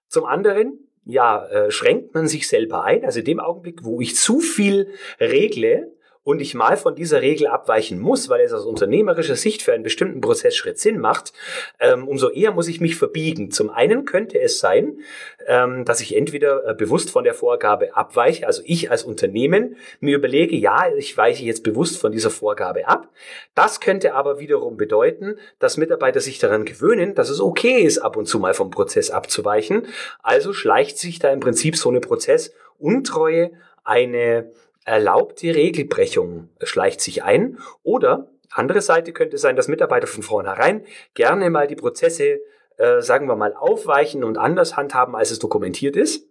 Zum 0.09 0.25
anderen, 0.25 0.89
ja, 1.05 1.47
äh, 1.47 1.71
schränkt 1.71 2.15
man 2.15 2.27
sich 2.27 2.49
selber 2.49 2.83
ein, 2.83 3.05
also 3.05 3.21
in 3.21 3.27
dem 3.27 3.41
Augenblick, 3.41 3.85
wo 3.85 4.01
ich 4.01 4.17
zu 4.17 4.41
viel 4.41 4.93
regle, 5.21 5.96
und 6.27 6.41
ich 6.41 6.55
mal 6.55 6.77
von 6.77 6.97
dieser 6.97 7.23
Regel 7.23 7.47
abweichen 7.47 8.01
muss, 8.01 8.29
weil 8.29 8.41
es 8.41 8.53
aus 8.53 8.67
unternehmerischer 8.67 9.37
Sicht 9.37 9.63
für 9.63 9.73
einen 9.73 9.85
bestimmten 9.85 10.21
Prozessschritt 10.21 10.77
Sinn 10.77 10.99
macht, 10.99 11.33
ähm, 11.79 12.09
umso 12.09 12.31
eher 12.31 12.51
muss 12.51 12.67
ich 12.67 12.81
mich 12.81 12.97
verbiegen. 12.97 13.53
Zum 13.53 13.71
einen 13.71 14.05
könnte 14.05 14.41
es 14.41 14.59
sein, 14.59 14.99
ähm, 15.47 15.85
dass 15.85 16.01
ich 16.01 16.17
entweder 16.17 16.67
äh, 16.67 16.75
bewusst 16.75 17.11
von 17.11 17.23
der 17.23 17.33
Vorgabe 17.33 17.97
abweiche, 17.97 18.45
also 18.45 18.61
ich 18.65 18.91
als 18.91 19.05
Unternehmen 19.05 19.77
mir 20.01 20.17
überlege, 20.17 20.57
ja, 20.57 20.89
ich 20.99 21.17
weiche 21.17 21.45
jetzt 21.45 21.63
bewusst 21.63 21.97
von 21.97 22.11
dieser 22.11 22.31
Vorgabe 22.31 22.89
ab. 22.89 23.09
Das 23.55 23.79
könnte 23.79 24.15
aber 24.15 24.41
wiederum 24.41 24.77
bedeuten, 24.77 25.37
dass 25.61 25.77
Mitarbeiter 25.77 26.19
sich 26.19 26.41
daran 26.41 26.65
gewöhnen, 26.65 27.15
dass 27.15 27.31
es 27.31 27.41
okay 27.41 27.83
ist, 27.83 27.99
ab 27.99 28.17
und 28.17 28.27
zu 28.27 28.41
mal 28.41 28.53
vom 28.53 28.73
Prozess 28.73 29.13
abzuweichen. 29.13 29.87
Also 30.25 30.53
schleicht 30.53 30.99
sich 30.99 31.21
da 31.21 31.31
im 31.31 31.39
Prinzip 31.39 31.77
so 31.77 31.89
eine 31.89 32.01
Prozessuntreue, 32.01 33.53
eine 33.85 34.51
erlaubte 34.87 35.55
Regelbrechung 35.55 36.49
schleicht 36.63 37.01
sich 37.03 37.23
ein 37.25 37.59
oder 37.83 38.31
andere 38.51 38.81
Seite 38.81 39.13
könnte 39.13 39.37
sein, 39.37 39.57
dass 39.57 39.69
Mitarbeiter 39.69 40.07
von 40.07 40.23
vornherein 40.23 40.85
gerne 41.15 41.51
mal 41.51 41.67
die 41.67 41.77
Prozesse, 41.77 42.41
äh, 42.79 43.01
sagen 43.01 43.29
wir 43.29 43.37
mal, 43.37 43.55
aufweichen 43.55 44.25
und 44.25 44.39
anders 44.39 44.77
handhaben, 44.77 45.15
als 45.15 45.33
es 45.33 45.41
dokumentiert 45.41 45.97
ist. 45.97 46.29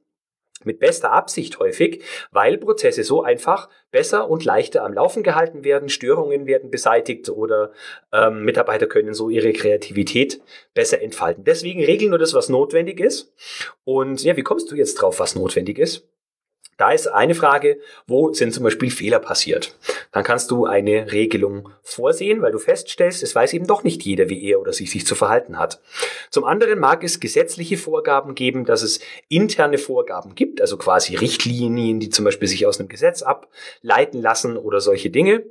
Mit 0.64 0.80
bester 0.80 1.12
Absicht 1.12 1.60
häufig, 1.60 2.04
weil 2.32 2.58
Prozesse 2.58 3.04
so 3.04 3.22
einfach 3.22 3.70
besser 3.92 4.30
und 4.30 4.46
leichter 4.46 4.84
am 4.84 4.94
Laufen 4.94 5.22
gehalten 5.22 5.66
werden, 5.66 5.90
Störungen 5.90 6.48
werden 6.48 6.72
beseitigt 6.72 7.30
oder 7.30 7.74
ähm, 8.14 8.46
Mitarbeiter 8.46 8.88
können 8.88 9.14
so 9.14 9.30
ihre 9.30 9.52
Kreativität 9.52 10.42
besser 10.74 11.02
entfalten. 11.02 11.44
Deswegen 11.44 11.84
regeln 11.84 12.10
nur 12.10 12.20
das, 12.20 12.34
was 12.34 12.50
notwendig 12.50 13.02
ist. 13.02 13.34
Und 13.84 14.24
ja, 14.24 14.38
wie 14.38 14.44
kommst 14.44 14.72
du 14.72 14.76
jetzt 14.76 14.96
drauf, 14.96 15.20
was 15.20 15.36
notwendig 15.36 15.78
ist? 15.78 16.08
Da 16.78 16.92
ist 16.92 17.08
eine 17.08 17.36
Frage, 17.36 17.80
wo 18.06 18.34
sind 18.34 18.54
zum 18.54 18.64
Beispiel 18.64 18.92
Fehler 18.92 19.20
passiert? 19.20 19.78
Dann 20.12 20.24
kannst 20.24 20.52
du 20.52 20.66
eine 20.66 21.12
Regelung 21.12 21.70
vorsehen, 21.84 22.42
weil 22.42 22.52
du 22.52 22.60
feststellst, 22.60 23.24
es 23.24 23.34
weiß 23.34 23.54
eben 23.54 23.66
doch 23.66 23.84
nicht 23.84 24.04
jeder, 24.04 24.30
wie 24.30 24.44
er 24.44 24.60
oder 24.60 24.74
sie 24.74 24.86
sich 24.86 25.06
zu 25.06 25.16
verhalten 25.16 25.58
hat. 25.58 25.82
Zum 26.32 26.44
anderen 26.44 26.80
mag 26.80 27.04
es 27.04 27.22
gesetzliche 27.22 27.78
Vorgaben 27.78 28.36
geben, 28.36 28.66
dass 28.66 28.82
es 28.82 29.00
interne 29.30 29.78
Vorgaben 29.78 30.36
gibt, 30.36 30.60
also 30.60 30.78
quasi 30.78 31.16
Richtlinien, 31.16 32.02
die 32.02 32.10
zum 32.10 32.26
Beispiel 32.26 32.50
sich 32.50 32.66
aus 32.66 32.80
einem 32.80 32.90
Gesetz 32.90 33.22
ableiten 33.22 34.22
lassen 34.22 34.58
oder 34.58 34.82
solche 34.82 35.10
Dinge. 35.10 35.46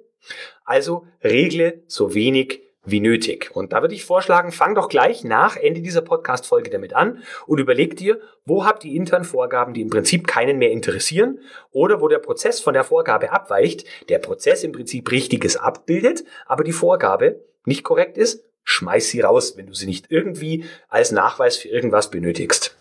Also 0.65 1.07
regle 1.23 1.83
so 1.87 2.15
wenig 2.15 2.64
wie 2.85 3.01
nötig. 3.01 3.51
Und 3.55 3.73
da 3.73 3.83
würde 3.83 3.95
ich 3.95 4.05
vorschlagen, 4.05 4.53
fang 4.53 4.75
doch 4.75 4.89
gleich 4.89 5.25
nach 5.25 5.57
Ende 5.57 5.81
dieser 5.81 6.03
Podcast-Folge 6.03 6.71
damit 6.71 6.95
an 6.95 7.23
und 7.47 7.59
überleg 7.59 7.97
dir, 7.97 8.21
wo 8.45 8.65
habt 8.65 8.85
ihr 8.85 8.95
intern 8.95 9.25
Vorgaben, 9.25 9.75
die 9.75 9.83
im 9.83 9.91
Prinzip 9.91 10.27
keinen 10.27 10.59
mehr 10.59 10.71
interessieren 10.71 11.41
oder 11.73 12.01
wo 12.01 12.09
der 12.09 12.19
Prozess 12.19 12.61
von 12.61 12.75
der 12.75 12.85
Vorgabe 12.85 13.33
abweicht, 13.33 13.87
der 14.09 14.19
Prozess 14.19 14.65
im 14.65 14.73
Prinzip 14.73 15.11
Richtiges 15.11 15.57
abbildet, 15.57 16.25
aber 16.47 16.65
die 16.65 16.73
Vorgabe 16.73 17.41
nicht 17.65 17.85
korrekt 17.85 18.19
ist, 18.19 18.45
schmeiß 18.65 19.09
sie 19.09 19.21
raus, 19.21 19.57
wenn 19.57 19.67
du 19.67 19.75
sie 19.75 19.87
nicht 19.87 20.07
irgendwie 20.11 20.65
als 20.89 21.13
Nachweis 21.13 21.57
für 21.57 21.69
irgendwas 21.69 22.11
benötigst. 22.11 22.77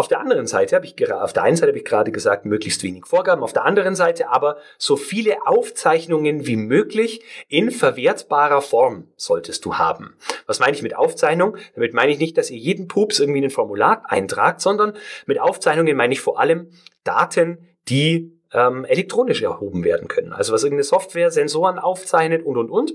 Auf 0.00 0.08
der 0.08 0.20
anderen 0.20 0.46
Seite 0.46 0.76
habe 0.76 0.86
ich 0.86 0.96
gerade, 0.96 1.22
auf 1.22 1.34
der 1.34 1.42
einen 1.42 1.56
Seite 1.56 1.72
habe 1.72 1.78
ich 1.78 1.84
gerade 1.84 2.10
gesagt, 2.10 2.46
möglichst 2.46 2.82
wenig 2.82 3.04
Vorgaben, 3.04 3.42
auf 3.42 3.52
der 3.52 3.66
anderen 3.66 3.94
Seite 3.94 4.30
aber 4.30 4.56
so 4.78 4.96
viele 4.96 5.46
Aufzeichnungen 5.46 6.46
wie 6.46 6.56
möglich 6.56 7.22
in 7.48 7.70
verwertbarer 7.70 8.62
Form 8.62 9.08
solltest 9.16 9.66
du 9.66 9.74
haben. 9.74 10.16
Was 10.46 10.58
meine 10.58 10.72
ich 10.74 10.80
mit 10.80 10.96
Aufzeichnung? 10.96 11.58
Damit 11.74 11.92
meine 11.92 12.12
ich 12.12 12.18
nicht, 12.18 12.38
dass 12.38 12.50
ihr 12.50 12.56
jeden 12.56 12.88
Pups 12.88 13.20
irgendwie 13.20 13.40
in 13.40 13.44
ein 13.44 13.50
Formular 13.50 14.04
eintragt, 14.06 14.62
sondern 14.62 14.94
mit 15.26 15.38
Aufzeichnungen 15.38 15.94
meine 15.98 16.14
ich 16.14 16.22
vor 16.22 16.40
allem 16.40 16.70
Daten, 17.04 17.58
die 17.90 18.39
ähm, 18.52 18.84
elektronisch 18.84 19.42
erhoben 19.42 19.84
werden 19.84 20.08
können. 20.08 20.32
Also 20.32 20.52
was 20.52 20.62
irgendeine 20.62 20.84
Software, 20.84 21.30
Sensoren 21.30 21.78
aufzeichnet 21.78 22.44
und 22.44 22.56
und 22.56 22.70
und. 22.70 22.94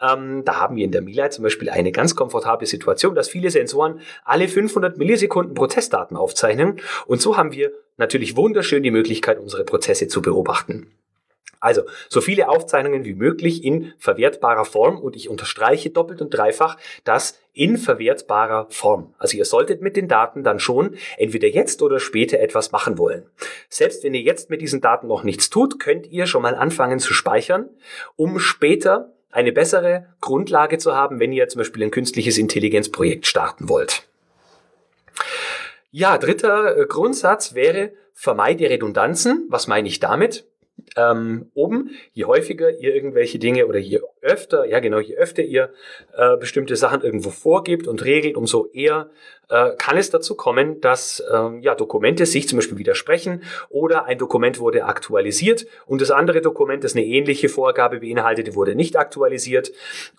Ähm, 0.00 0.44
da 0.44 0.60
haben 0.60 0.76
wir 0.76 0.84
in 0.84 0.92
der 0.92 1.02
Milite 1.02 1.30
zum 1.30 1.44
Beispiel 1.44 1.70
eine 1.70 1.92
ganz 1.92 2.14
komfortable 2.14 2.66
Situation, 2.66 3.14
dass 3.14 3.28
viele 3.28 3.50
Sensoren 3.50 4.00
alle 4.24 4.48
500 4.48 4.96
Millisekunden 4.98 5.54
Prozessdaten 5.54 6.16
aufzeichnen. 6.16 6.80
Und 7.06 7.20
so 7.20 7.36
haben 7.36 7.52
wir 7.52 7.72
natürlich 7.96 8.36
wunderschön 8.36 8.82
die 8.82 8.90
Möglichkeit, 8.90 9.38
unsere 9.38 9.64
Prozesse 9.64 10.08
zu 10.08 10.22
beobachten. 10.22 10.90
Also, 11.60 11.84
so 12.10 12.20
viele 12.20 12.50
Aufzeichnungen 12.50 13.06
wie 13.06 13.14
möglich 13.14 13.64
in 13.64 13.94
verwertbarer 13.98 14.66
Form 14.66 14.98
und 14.98 15.16
ich 15.16 15.30
unterstreiche 15.30 15.88
doppelt 15.88 16.20
und 16.20 16.28
dreifach 16.28 16.76
das 17.04 17.38
in 17.54 17.78
verwertbarer 17.78 18.66
Form. 18.68 19.14
Also 19.18 19.38
ihr 19.38 19.46
solltet 19.46 19.80
mit 19.80 19.96
den 19.96 20.06
Daten 20.08 20.44
dann 20.44 20.58
schon 20.58 20.96
entweder 21.16 21.48
jetzt 21.48 21.80
oder 21.80 22.00
später 22.00 22.38
etwas 22.38 22.72
machen 22.72 22.98
wollen. 22.98 23.24
Selbst 23.70 24.04
wenn 24.04 24.12
ihr 24.12 24.20
jetzt 24.20 24.50
mit 24.50 24.60
diesen 24.60 24.82
Daten 24.82 25.06
noch 25.06 25.22
nichts 25.22 25.48
tut, 25.48 25.80
könnt 25.80 26.06
ihr 26.08 26.26
schon 26.26 26.42
mal 26.42 26.54
anfangen 26.54 26.98
zu 26.98 27.14
speichern, 27.14 27.70
um 28.16 28.38
später 28.38 29.14
eine 29.30 29.52
bessere 29.52 30.08
Grundlage 30.20 30.78
zu 30.78 30.94
haben, 30.94 31.18
wenn 31.18 31.32
ihr 31.32 31.48
zum 31.48 31.60
Beispiel 31.60 31.82
ein 31.82 31.90
künstliches 31.90 32.38
Intelligenzprojekt 32.38 33.26
starten 33.26 33.68
wollt. 33.68 34.06
Ja, 35.90 36.18
dritter 36.18 36.76
äh, 36.76 36.86
Grundsatz 36.86 37.54
wäre, 37.54 37.92
vermeide 38.12 38.68
Redundanzen. 38.68 39.46
Was 39.48 39.66
meine 39.66 39.88
ich 39.88 40.00
damit? 40.00 40.44
Ähm, 40.96 41.50
oben, 41.54 41.90
je 42.12 42.24
häufiger 42.24 42.70
ihr 42.70 42.94
irgendwelche 42.94 43.38
Dinge 43.38 43.66
oder 43.66 43.78
je 43.78 44.00
öfter, 44.20 44.64
ja 44.64 44.80
genau, 44.80 44.98
je 44.98 45.16
öfter 45.16 45.42
ihr 45.42 45.70
äh, 46.16 46.36
bestimmte 46.36 46.76
Sachen 46.76 47.02
irgendwo 47.02 47.30
vorgibt 47.30 47.86
und 47.86 48.04
regelt, 48.04 48.36
umso 48.36 48.66
eher 48.72 49.10
äh, 49.48 49.70
kann 49.76 49.96
es 49.96 50.10
dazu 50.10 50.34
kommen, 50.34 50.80
dass 50.80 51.22
ähm, 51.32 51.60
ja, 51.60 51.74
Dokumente 51.74 52.26
sich 52.26 52.48
zum 52.48 52.58
Beispiel 52.58 52.78
widersprechen 52.78 53.42
oder 53.68 54.06
ein 54.06 54.18
Dokument 54.18 54.58
wurde 54.58 54.84
aktualisiert 54.84 55.66
und 55.86 56.00
das 56.00 56.10
andere 56.10 56.40
Dokument, 56.40 56.84
das 56.84 56.94
eine 56.94 57.04
ähnliche 57.04 57.48
Vorgabe 57.48 58.00
beinhaltete, 58.00 58.54
wurde 58.54 58.74
nicht 58.74 58.96
aktualisiert. 58.96 59.72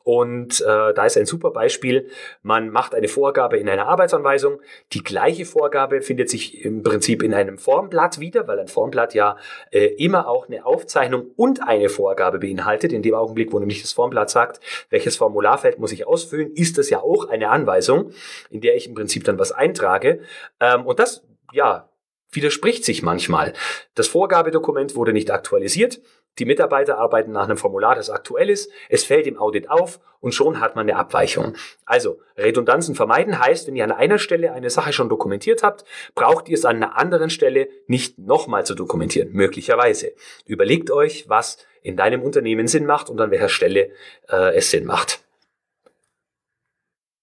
Und 0.04 0.62
äh, 0.62 0.94
da 0.94 1.06
ist 1.06 1.18
ein 1.18 1.26
super 1.26 1.52
Beispiel. 1.52 2.10
Man 2.44 2.70
macht 2.70 2.94
eine 2.94 3.08
Vorgabe 3.08 3.58
in 3.58 3.70
einer 3.70 3.88
Arbeitsanweisung. 3.88 4.60
Die 4.94 5.04
gleiche 5.04 5.46
Vorgabe 5.46 6.02
findet 6.02 6.30
sich 6.30 6.64
im 6.64 6.84
Prinzip 6.84 7.24
in 7.24 7.34
einem 7.34 7.58
Formblatt 7.58 8.20
wieder, 8.20 8.48
weil 8.48 8.60
ein 8.60 8.68
Formblatt 8.68 9.14
ja 9.14 9.38
äh, 9.72 9.86
immer 9.98 10.28
auch 10.28 10.48
eine 10.48 10.66
Aufzeichnung 10.66 11.32
und 11.36 11.62
eine 11.68 11.90
Vorgabe 11.90 12.40
beinhaltet. 12.40 12.94
In 12.94 13.02
dem 13.02 13.16
Augenblick, 13.16 13.52
wo 13.52 13.60
nämlich 13.60 13.82
das 13.82 13.94
Formblatt 13.94 14.30
sagt, 14.30 14.60
welches 14.90 15.18
Formularfeld 15.18 15.80
muss 15.80 15.92
ich 15.92 16.08
ausfüllen, 16.08 16.52
ist 16.54 16.78
das 16.78 16.90
ja 16.90 17.00
auch 17.02 17.30
eine 17.30 17.50
Anweisung, 17.50 18.12
in 18.50 18.62
der 18.62 18.76
ich 18.76 18.88
im 18.88 18.96
Prinzip 18.96 19.15
dann 19.24 19.40
was 19.40 19.52
eintrage. 19.52 20.22
Ähm, 20.60 20.86
und 20.86 21.00
das, 21.00 21.24
ja, 21.52 21.90
widerspricht 22.32 22.84
sich 22.84 23.02
manchmal. 23.02 23.54
Das 23.94 24.08
Vorgabedokument 24.08 24.96
wurde 24.96 25.14
nicht 25.14 25.32
aktualisiert, 25.32 26.02
die 26.38 26.46
Mitarbeiter 26.46 26.98
arbeiten 26.98 27.32
nach 27.32 27.46
einem 27.46 27.56
Formular, 27.56 27.96
das 27.96 28.10
aktuell 28.10 28.50
ist, 28.50 28.70
es 28.90 29.06
fällt 29.06 29.26
im 29.26 29.38
Audit 29.38 29.70
auf 29.70 30.02
und 30.20 30.34
schon 30.34 30.60
hat 30.60 30.76
man 30.76 30.90
eine 30.90 30.98
Abweichung. 30.98 31.56
Also 31.86 32.20
Redundanzen 32.38 32.94
vermeiden 32.94 33.40
heißt, 33.40 33.68
wenn 33.68 33.76
ihr 33.78 33.86
an 33.86 33.94
einer 33.94 34.20
Stelle 34.20 34.52
eine 34.52 34.70
Sache 34.70 34.92
schon 34.92 35.08
dokumentiert 35.08 35.64
habt, 35.64 35.86
braucht 36.14 36.50
ihr 36.50 36.56
es 36.56 36.66
an 36.66 36.78
einer 36.78 36.98
anderen 36.98 37.30
Stelle 37.30 37.70
nicht 37.88 38.20
nochmal 38.20 38.66
zu 38.66 38.76
dokumentieren, 38.76 39.32
möglicherweise. 39.32 40.14
Überlegt 40.46 40.92
euch, 40.92 41.30
was 41.30 41.58
in 41.82 41.96
deinem 41.96 42.22
Unternehmen 42.22 42.68
Sinn 42.68 42.86
macht 42.86 43.10
und 43.10 43.22
an 43.22 43.32
welcher 43.32 43.50
Stelle 43.50 43.92
äh, 44.28 44.56
es 44.56 44.72
Sinn 44.72 44.86
macht. 44.86 45.25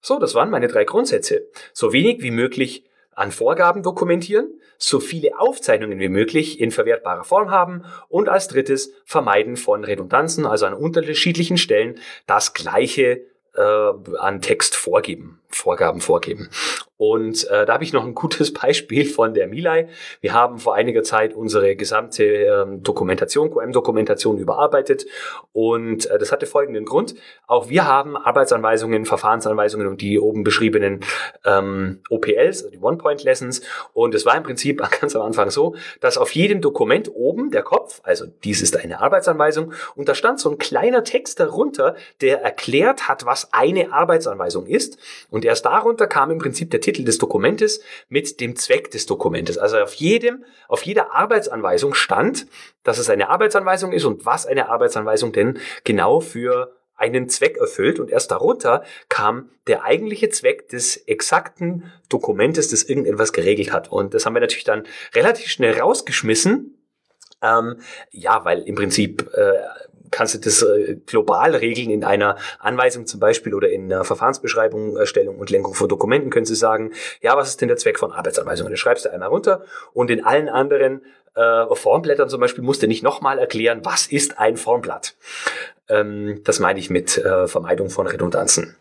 So, 0.02 0.18
das 0.18 0.34
waren 0.34 0.50
meine 0.50 0.68
drei 0.68 0.84
Grundsätze. 0.84 1.48
So 1.72 1.92
wenig 1.92 2.22
wie 2.22 2.32
möglich 2.32 2.84
an 3.14 3.30
Vorgaben 3.30 3.82
dokumentieren, 3.82 4.60
so 4.78 4.98
viele 4.98 5.38
Aufzeichnungen 5.38 6.00
wie 6.00 6.08
möglich 6.08 6.60
in 6.60 6.70
verwertbarer 6.70 7.24
Form 7.24 7.50
haben 7.50 7.84
und 8.08 8.28
als 8.28 8.48
drittes 8.48 8.92
Vermeiden 9.04 9.56
von 9.56 9.84
Redundanzen, 9.84 10.44
also 10.44 10.66
an 10.66 10.74
unterschiedlichen 10.74 11.56
Stellen 11.56 12.00
das 12.26 12.52
gleiche 12.52 13.26
äh, 13.54 13.62
an 14.18 14.40
Text 14.40 14.74
vorgeben, 14.74 15.40
Vorgaben 15.52 16.00
vorgeben. 16.00 16.48
Und 17.02 17.50
äh, 17.50 17.66
da 17.66 17.72
habe 17.72 17.82
ich 17.82 17.92
noch 17.92 18.04
ein 18.04 18.14
gutes 18.14 18.52
Beispiel 18.52 19.04
von 19.06 19.34
der 19.34 19.48
Milai. 19.48 19.88
Wir 20.20 20.34
haben 20.34 20.58
vor 20.58 20.76
einiger 20.76 21.02
Zeit 21.02 21.34
unsere 21.34 21.74
gesamte 21.74 22.24
ähm, 22.24 22.84
Dokumentation, 22.84 23.50
QM-Dokumentation 23.50 24.38
überarbeitet 24.38 25.06
und 25.50 26.06
äh, 26.06 26.18
das 26.18 26.30
hatte 26.30 26.46
folgenden 26.46 26.84
Grund. 26.84 27.16
Auch 27.48 27.68
wir 27.68 27.88
haben 27.88 28.16
Arbeitsanweisungen, 28.16 29.04
Verfahrensanweisungen 29.04 29.88
und 29.88 30.00
die 30.00 30.20
oben 30.20 30.44
beschriebenen 30.44 31.00
ähm, 31.44 32.02
OPLs, 32.08 32.62
also 32.62 32.70
die 32.70 32.78
One-Point-Lessons. 32.78 33.62
Und 33.94 34.14
es 34.14 34.24
war 34.24 34.36
im 34.36 34.44
Prinzip 34.44 34.80
ganz 35.00 35.16
am 35.16 35.22
Anfang 35.22 35.50
so, 35.50 35.74
dass 36.00 36.16
auf 36.16 36.30
jedem 36.30 36.60
Dokument 36.60 37.10
oben 37.12 37.50
der 37.50 37.64
Kopf, 37.64 38.00
also 38.04 38.26
dies 38.44 38.62
ist 38.62 38.76
eine 38.76 39.00
Arbeitsanweisung, 39.00 39.72
und 39.96 40.08
da 40.08 40.14
stand 40.14 40.38
so 40.38 40.50
ein 40.50 40.58
kleiner 40.58 41.02
Text 41.02 41.40
darunter, 41.40 41.96
der 42.20 42.42
erklärt 42.42 43.08
hat, 43.08 43.26
was 43.26 43.52
eine 43.52 43.92
Arbeitsanweisung 43.92 44.66
ist. 44.66 44.98
Und 45.30 45.41
erst 45.44 45.66
darunter 45.66 46.06
kam 46.06 46.30
im 46.30 46.38
Prinzip 46.38 46.70
der 46.70 46.80
Titel 46.80 46.92
Titel 46.92 47.04
des 47.04 47.18
Dokumentes 47.18 47.80
mit 48.08 48.40
dem 48.40 48.56
Zweck 48.56 48.90
des 48.90 49.06
Dokumentes. 49.06 49.58
Also 49.58 49.78
auf 49.78 49.94
jedem, 49.94 50.44
auf 50.68 50.82
jeder 50.82 51.14
Arbeitsanweisung 51.14 51.94
stand, 51.94 52.46
dass 52.82 52.98
es 52.98 53.10
eine 53.10 53.28
Arbeitsanweisung 53.28 53.92
ist 53.92 54.04
und 54.04 54.24
was 54.26 54.46
eine 54.46 54.68
Arbeitsanweisung 54.68 55.32
denn 55.32 55.58
genau 55.84 56.20
für 56.20 56.76
einen 56.94 57.28
Zweck 57.28 57.56
erfüllt 57.56 57.98
und 57.98 58.10
erst 58.10 58.30
darunter 58.30 58.84
kam 59.08 59.50
der 59.66 59.84
eigentliche 59.84 60.28
Zweck 60.28 60.68
des 60.68 60.96
exakten 60.96 61.90
Dokumentes, 62.08 62.68
das 62.68 62.84
irgendetwas 62.84 63.32
geregelt 63.32 63.72
hat. 63.72 63.90
Und 63.90 64.14
das 64.14 64.24
haben 64.24 64.34
wir 64.34 64.40
natürlich 64.40 64.64
dann 64.64 64.84
relativ 65.14 65.48
schnell 65.48 65.80
rausgeschmissen. 65.80 66.78
Ähm, 67.42 67.80
ja, 68.12 68.44
weil 68.44 68.60
im 68.60 68.76
Prinzip 68.76 69.28
äh, 69.34 69.54
kannst 70.12 70.34
du 70.34 70.38
das 70.38 70.62
äh, 70.62 70.96
global 71.04 71.56
regeln 71.56 71.90
in 71.90 72.04
einer 72.04 72.36
Anweisung 72.60 73.06
zum 73.06 73.18
Beispiel 73.18 73.54
oder 73.54 73.70
in 73.70 73.92
einer 73.92 74.04
Verfahrensbeschreibung, 74.04 74.96
Erstellung 74.96 75.38
und 75.38 75.50
Lenkung 75.50 75.74
von 75.74 75.88
Dokumenten, 75.88 76.30
können 76.30 76.46
Sie 76.46 76.54
sagen, 76.54 76.92
ja, 77.20 77.36
was 77.36 77.48
ist 77.48 77.60
denn 77.60 77.68
der 77.68 77.78
Zweck 77.78 77.98
von 77.98 78.12
Arbeitsanweisungen? 78.12 78.72
Das 78.72 78.78
schreibst 78.78 79.04
du 79.04 79.12
einmal 79.12 79.28
runter 79.28 79.64
und 79.92 80.10
in 80.10 80.24
allen 80.24 80.48
anderen 80.48 81.02
äh, 81.34 81.74
Formblättern 81.74 82.28
zum 82.28 82.40
Beispiel 82.40 82.62
musst 82.62 82.82
du 82.82 82.86
nicht 82.86 83.02
nochmal 83.02 83.38
erklären, 83.38 83.80
was 83.84 84.06
ist 84.06 84.38
ein 84.38 84.56
Formblatt. 84.56 85.16
Ähm, 85.88 86.42
das 86.44 86.60
meine 86.60 86.78
ich 86.78 86.90
mit 86.90 87.18
äh, 87.18 87.48
Vermeidung 87.48 87.90
von 87.90 88.06
Redundanzen. 88.06 88.76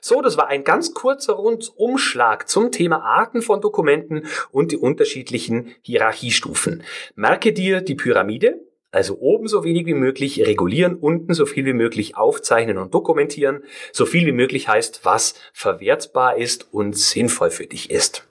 So, 0.00 0.22
das 0.22 0.36
war 0.36 0.48
ein 0.48 0.64
ganz 0.64 0.94
kurzer 0.94 1.34
Rundumschlag 1.34 2.48
zum 2.48 2.72
Thema 2.72 3.02
Arten 3.02 3.42
von 3.42 3.60
Dokumenten 3.60 4.26
und 4.50 4.72
die 4.72 4.78
unterschiedlichen 4.78 5.74
Hierarchiestufen. 5.82 6.82
Merke 7.14 7.52
dir 7.52 7.82
die 7.82 7.94
Pyramide, 7.94 8.60
also 8.90 9.18
oben 9.18 9.48
so 9.48 9.64
wenig 9.64 9.86
wie 9.86 9.94
möglich 9.94 10.46
regulieren, 10.46 10.96
unten 10.96 11.34
so 11.34 11.46
viel 11.46 11.66
wie 11.66 11.72
möglich 11.74 12.16
aufzeichnen 12.16 12.78
und 12.78 12.94
dokumentieren. 12.94 13.62
So 13.92 14.06
viel 14.06 14.26
wie 14.26 14.32
möglich 14.32 14.68
heißt, 14.68 15.04
was 15.04 15.34
verwertbar 15.52 16.36
ist 16.36 16.72
und 16.72 16.96
sinnvoll 16.96 17.50
für 17.50 17.66
dich 17.66 17.90
ist. 17.90 18.26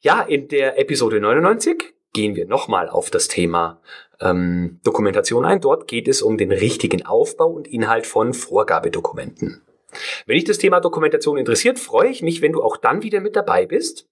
Ja, 0.00 0.22
in 0.22 0.48
der 0.48 0.78
Episode 0.78 1.20
99 1.20 1.94
gehen 2.12 2.34
wir 2.34 2.46
nochmal 2.46 2.88
auf 2.88 3.10
das 3.10 3.28
Thema 3.28 3.80
ähm, 4.20 4.80
Dokumentation 4.84 5.44
ein. 5.44 5.60
Dort 5.60 5.86
geht 5.86 6.08
es 6.08 6.22
um 6.22 6.38
den 6.38 6.52
richtigen 6.52 7.04
Aufbau 7.04 7.48
und 7.48 7.68
Inhalt 7.68 8.06
von 8.06 8.32
Vorgabedokumenten. 8.32 9.62
Wenn 10.26 10.36
dich 10.36 10.44
das 10.44 10.58
Thema 10.58 10.80
Dokumentation 10.80 11.36
interessiert, 11.36 11.78
freue 11.78 12.08
ich 12.08 12.22
mich, 12.22 12.42
wenn 12.42 12.52
du 12.52 12.62
auch 12.62 12.76
dann 12.76 13.02
wieder 13.02 13.20
mit 13.20 13.36
dabei 13.36 13.66
bist. 13.66 14.08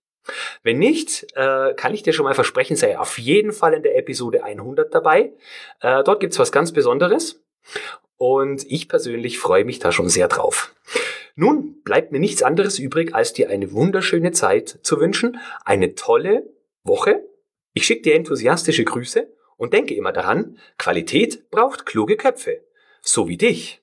Wenn 0.63 0.79
nicht, 0.79 1.27
äh, 1.35 1.75
kann 1.75 1.95
ich 1.95 2.03
dir 2.03 2.13
schon 2.13 2.25
mal 2.25 2.35
versprechen, 2.35 2.77
sei 2.77 2.99
auf 2.99 3.19
jeden 3.19 3.53
Fall 3.53 3.75
in 3.75 3.83
der 3.83 3.97
Episode 3.97 4.45
100 4.45 4.95
dabei. 4.95 5.33
Äh, 5.81 6.05
dort 6.05 6.21
gibt's 6.21 6.39
was 6.39 6.53
ganz 6.53 6.73
Besonderes 6.73 7.43
und 8.17 8.65
ich 8.71 8.89
persönlich 8.89 9.39
freue 9.39 9.65
mich 9.65 9.79
da 9.79 9.93
schon 9.93 10.09
sehr 10.09 10.29
drauf. 10.29 10.75
Nun 11.35 11.83
bleibt 11.83 12.11
mir 12.11 12.19
nichts 12.19 12.43
anderes 12.43 12.79
übrig, 12.79 13.15
als 13.15 13.33
dir 13.33 13.49
eine 13.49 13.73
wunderschöne 13.73 14.33
Zeit 14.33 14.81
zu 14.83 14.99
wünschen, 14.99 15.39
eine 15.65 15.95
tolle 15.95 16.53
Woche. 16.83 17.25
Ich 17.75 17.87
schicke 17.87 18.03
dir 18.03 18.15
enthusiastische 18.17 18.85
Grüße 18.85 19.33
und 19.57 19.73
denke 19.73 19.95
immer 19.95 20.13
daran, 20.13 20.59
Qualität 20.79 21.49
braucht 21.51 21.87
kluge 21.87 22.17
Köpfe, 22.17 22.65
so 23.03 23.29
wie 23.29 23.37
dich. 23.37 23.81